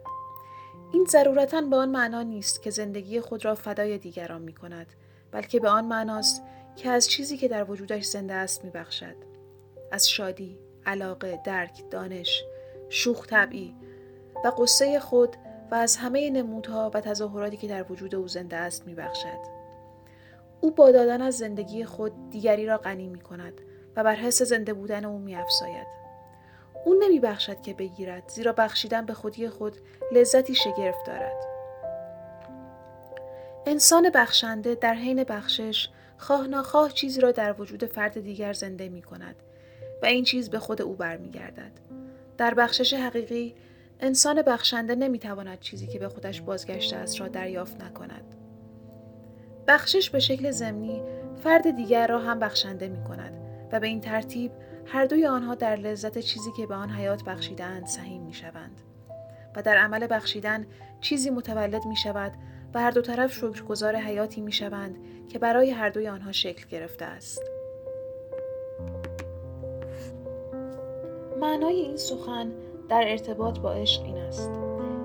این 0.93 1.05
ضرورتا 1.05 1.61
به 1.61 1.77
آن 1.77 1.89
معنا 1.89 2.23
نیست 2.23 2.63
که 2.63 2.71
زندگی 2.71 3.21
خود 3.21 3.45
را 3.45 3.55
فدای 3.55 3.99
دیگران 3.99 4.43
می 4.43 4.53
کند 4.53 4.87
بلکه 5.31 5.61
به 5.61 5.69
آن 5.69 5.85
معناست 5.85 6.43
که 6.77 6.91
از 6.91 7.09
چیزی 7.09 7.37
که 7.37 7.49
در 7.49 7.71
وجودش 7.71 8.05
زنده 8.05 8.35
است 8.35 8.65
می 8.65 8.71
بخشد. 8.71 9.17
از 9.93 10.11
شادی، 10.11 10.59
علاقه، 10.87 11.41
درک، 11.45 11.91
دانش، 11.91 12.45
شوخ 12.89 13.27
طبعی 13.27 13.75
و 14.45 14.49
قصه 14.49 15.01
خود 15.01 15.37
و 15.71 15.75
از 15.75 15.97
همه 15.97 16.31
نمودها 16.31 16.91
و 16.95 17.01
تظاهراتی 17.01 17.57
که 17.57 17.69
در 17.69 17.93
وجود 17.93 18.15
او 18.15 18.29
زنده 18.29 18.57
است 18.57 18.87
می 18.87 18.95
بخشد. 18.95 19.61
او 20.61 20.71
با 20.71 20.91
دادن 20.91 21.23
از 21.23 21.39
زندگی 21.39 21.85
خود 21.85 22.31
دیگری 22.31 22.67
را 22.67 22.79
غنی 22.79 23.09
می 23.09 23.21
کند 23.21 23.61
و 23.97 24.05
بر 24.05 24.15
حس 24.15 24.43
زنده 24.43 24.73
بودن 24.75 25.05
او 25.05 25.19
می 25.19 25.35
افزاید. 25.35 25.87
او 26.85 26.95
نمی 26.95 27.21
بخشد 27.21 27.63
که 27.63 27.75
بگیرد 27.75 28.29
زیرا 28.29 28.53
بخشیدن 28.53 29.07
به 29.07 29.15
خودی 29.15 29.49
خود 29.49 29.77
لذتی 30.13 30.55
شگرف 30.55 30.97
دارد. 31.07 31.47
انسان 33.67 34.11
بخشنده 34.15 34.75
در 34.75 34.95
حین 34.95 35.25
بخشش 35.25 35.89
خواه 36.19 36.47
ناخواه 36.47 36.93
چیزی 36.93 37.21
را 37.21 37.33
در 37.33 37.61
وجود 37.61 37.85
فرد 37.85 38.21
دیگر 38.21 38.53
زنده 38.53 38.89
می 38.89 39.03
کند 39.03 39.37
و 40.03 40.07
این 40.07 40.25
چیز 40.25 40.51
به 40.51 40.59
خود 40.59 40.83
او 40.83 40.95
برمیگردد. 40.95 41.73
در 42.39 42.55
بخشش 42.55 42.95
حقیقی 42.95 43.55
انسان 44.01 44.43
بخشنده 44.43 44.95
نمی 44.95 45.19
تواند 45.19 45.61
چیزی 45.61 45.87
که 45.87 45.99
به 45.99 46.09
خودش 46.09 46.41
بازگشته 46.41 46.97
است 46.97 47.21
را 47.21 47.29
دریافت 47.29 47.83
نکند. 47.83 48.35
بخشش 49.69 50.11
به 50.11 50.21
شکل 50.21 50.51
زمینی 50.51 51.03
فرد 51.45 51.71
دیگر 51.71 52.07
را 52.07 52.19
هم 52.19 52.39
بخشنده 52.39 52.89
می 52.89 53.05
کند 53.05 53.40
و 53.73 53.81
به 53.81 53.87
این 53.87 54.01
ترتیب 54.01 54.53
هر 54.87 55.05
دوی 55.05 55.27
آنها 55.27 55.55
در 55.55 55.77
لذت 55.77 56.19
چیزی 56.19 56.51
که 56.57 56.67
به 56.67 56.75
آن 56.75 56.91
حیات 56.91 57.25
بخشیدند 57.25 57.87
سهیم 57.87 58.23
می 58.23 58.35
شوند. 58.35 58.81
و 59.57 59.63
در 59.63 59.79
عمل 59.79 60.07
بخشیدن 60.11 60.67
چیزی 61.01 61.31
متولد 61.31 61.87
می 61.87 61.97
شود 61.97 62.33
و 62.75 62.81
هر 62.81 62.91
دو 62.91 63.03
طرف 63.03 63.33
شکرگزار 63.33 63.97
حیاتی 63.97 64.41
می 64.41 64.53
شوند 64.53 64.97
که 65.29 65.39
برای 65.39 65.71
هر 65.71 65.89
دوی 65.89 66.09
آنها 66.09 66.33
شکل 66.33 66.69
گرفته 66.69 67.05
است. 67.05 67.43
معنای 71.41 71.75
این 71.75 71.97
سخن 71.97 72.53
در 72.89 73.05
ارتباط 73.07 73.59
با 73.59 73.73
عشق 73.73 74.03
این 74.03 74.17
است. 74.17 74.51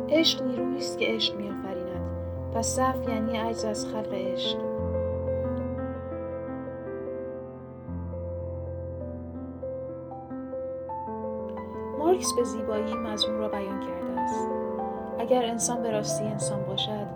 عشق 0.10 0.44
نیرویی 0.44 0.78
است 0.78 1.00
که 1.00 1.06
عشق 1.08 1.36
میآفریند 1.36 2.56
و 2.56 2.62
صف 2.62 3.10
یعنی 3.10 3.38
عجز 3.38 3.66
از 3.66 3.86
خلق 3.86 4.14
عشق 4.14 4.75
مارکس 12.16 12.34
به 12.34 12.44
زیبایی 12.44 12.94
مضمون 12.94 13.38
را 13.38 13.50
بیان 13.50 13.80
کرده 13.80 14.20
است. 14.20 14.48
اگر 15.20 15.46
انسان 15.46 15.84
به 15.84 15.92
راستی 15.92 16.26
انسان 16.26 16.64
باشد 16.64 17.08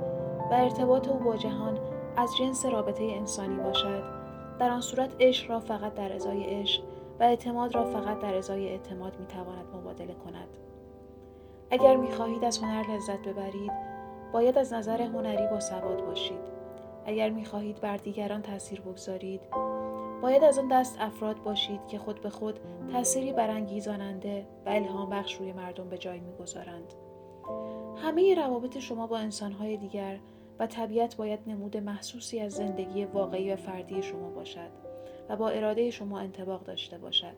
و 0.51 0.53
ارتباط 0.53 1.07
او 1.07 1.19
با 1.19 1.37
جهان 1.37 1.79
از 2.17 2.29
جنس 2.37 2.65
رابطه 2.65 3.03
انسانی 3.03 3.55
باشد 3.55 4.03
در 4.59 4.71
آن 4.71 4.81
صورت 4.81 5.15
عشق 5.19 5.49
را 5.49 5.59
فقط 5.59 5.93
در 5.93 6.13
ازای 6.13 6.43
عشق 6.43 6.83
و 7.19 7.23
اعتماد 7.23 7.75
را 7.75 7.85
فقط 7.85 8.19
در 8.19 8.35
ازای 8.35 8.69
اعتماد 8.69 9.19
می‌تواند 9.19 9.65
مبادله 9.75 10.13
کند. 10.13 10.57
اگر 11.71 11.95
می‌خواهید 11.95 12.43
از 12.43 12.59
هنر 12.59 12.85
لذت 12.95 13.27
ببرید 13.27 13.71
باید 14.33 14.57
از 14.57 14.73
نظر 14.73 15.01
هنری 15.01 15.47
با 15.47 15.59
سواد 15.59 16.05
باشید. 16.05 16.39
اگر 17.05 17.29
می‌خواهید 17.29 17.81
بر 17.81 17.97
دیگران 17.97 18.41
تاثیر 18.41 18.81
بگذارید 18.81 19.41
باید 20.21 20.43
از 20.43 20.59
آن 20.59 20.67
دست 20.67 20.97
افراد 20.99 21.43
باشید 21.43 21.87
که 21.87 21.97
خود 21.97 22.21
به 22.21 22.29
خود 22.29 22.59
تأثیری 22.91 23.33
برانگیزاننده 23.33 24.45
و 24.65 24.69
الهام 24.69 25.09
بخش 25.09 25.35
روی 25.35 25.53
مردم 25.53 25.89
به 25.89 25.97
جای 25.97 26.19
می‌گذارند. 26.19 26.93
همه 27.97 28.35
روابط 28.35 28.77
شما 28.77 29.07
با 29.07 29.17
انسانهای 29.17 29.77
دیگر 29.77 30.19
و 30.59 30.67
طبیعت 30.67 31.15
باید 31.15 31.39
نمود 31.47 31.77
محسوسی 31.77 32.39
از 32.39 32.53
زندگی 32.53 33.05
واقعی 33.05 33.53
و 33.53 33.55
فردی 33.55 34.01
شما 34.03 34.29
باشد 34.29 34.69
و 35.29 35.35
با 35.35 35.49
اراده 35.49 35.91
شما 35.91 36.19
انتباق 36.19 36.63
داشته 36.63 36.97
باشد. 36.97 37.35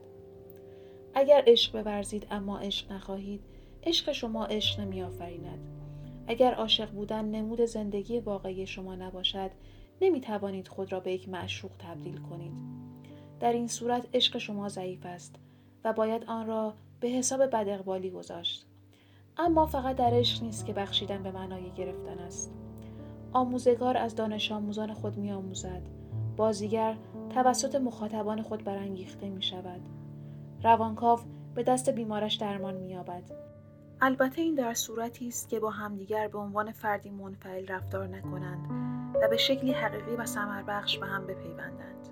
اگر 1.13 1.43
عشق 1.47 1.83
بورزید 1.83 2.27
اما 2.31 2.59
عشق 2.59 2.91
نخواهید 2.91 3.41
عشق 3.83 4.11
شما 4.11 4.45
عشق 4.45 4.79
نمیآفریند. 4.79 5.59
اگر 6.27 6.53
عاشق 6.53 6.89
بودن 6.89 7.25
نمود 7.25 7.61
زندگی 7.61 8.19
واقعی 8.19 8.67
شما 8.67 8.95
نباشد 8.95 9.51
نمی 10.01 10.21
توانید 10.21 10.67
خود 10.67 10.91
را 10.91 10.99
به 10.99 11.13
یک 11.13 11.29
معشوق 11.29 11.71
تبدیل 11.79 12.17
کنید. 12.17 12.53
در 13.39 13.53
این 13.53 13.67
صورت 13.67 14.07
عشق 14.13 14.37
شما 14.37 14.69
ضعیف 14.69 15.05
است 15.05 15.35
و 15.83 15.93
باید 15.93 16.23
آن 16.23 16.47
را 16.47 16.73
به 16.99 17.07
حساب 17.07 17.45
بد 17.45 17.85
گذاشت. 18.13 18.65
اما 19.37 19.65
فقط 19.65 19.95
در 19.95 20.13
عشق 20.13 20.43
نیست 20.43 20.65
که 20.65 20.73
بخشیدن 20.73 21.23
به 21.23 21.31
معنای 21.31 21.71
گرفتن 21.71 22.19
است. 22.19 22.51
آموزگار 23.33 23.97
از 23.97 24.15
دانش 24.15 24.51
آموزان 24.51 24.93
خود 24.93 25.17
می 25.17 25.31
آموزد. 25.31 25.81
بازیگر 26.37 26.97
توسط 27.29 27.75
مخاطبان 27.75 28.41
خود 28.41 28.63
برانگیخته 28.63 29.29
می 29.29 29.43
شود. 29.43 29.81
روانکاو 30.63 31.19
به 31.55 31.63
دست 31.63 31.89
بیمارش 31.89 32.35
درمان 32.35 32.75
می 32.75 32.89
یابد. 32.89 33.23
البته 34.03 34.41
این 34.41 34.55
در 34.55 34.73
صورتی 34.73 35.27
است 35.27 35.49
که 35.49 35.59
با 35.59 35.69
همدیگر 35.69 36.27
به 36.27 36.37
عنوان 36.37 36.71
فردی 36.71 37.09
منفعل 37.09 37.67
رفتار 37.67 38.07
نکنند 38.07 38.69
و 39.15 39.27
به 39.29 39.37
شکلی 39.37 39.71
حقیقی 39.71 40.15
و 40.15 40.25
بخش 40.67 40.97
به 40.97 41.05
هم 41.05 41.27
بپیوندند. 41.27 42.10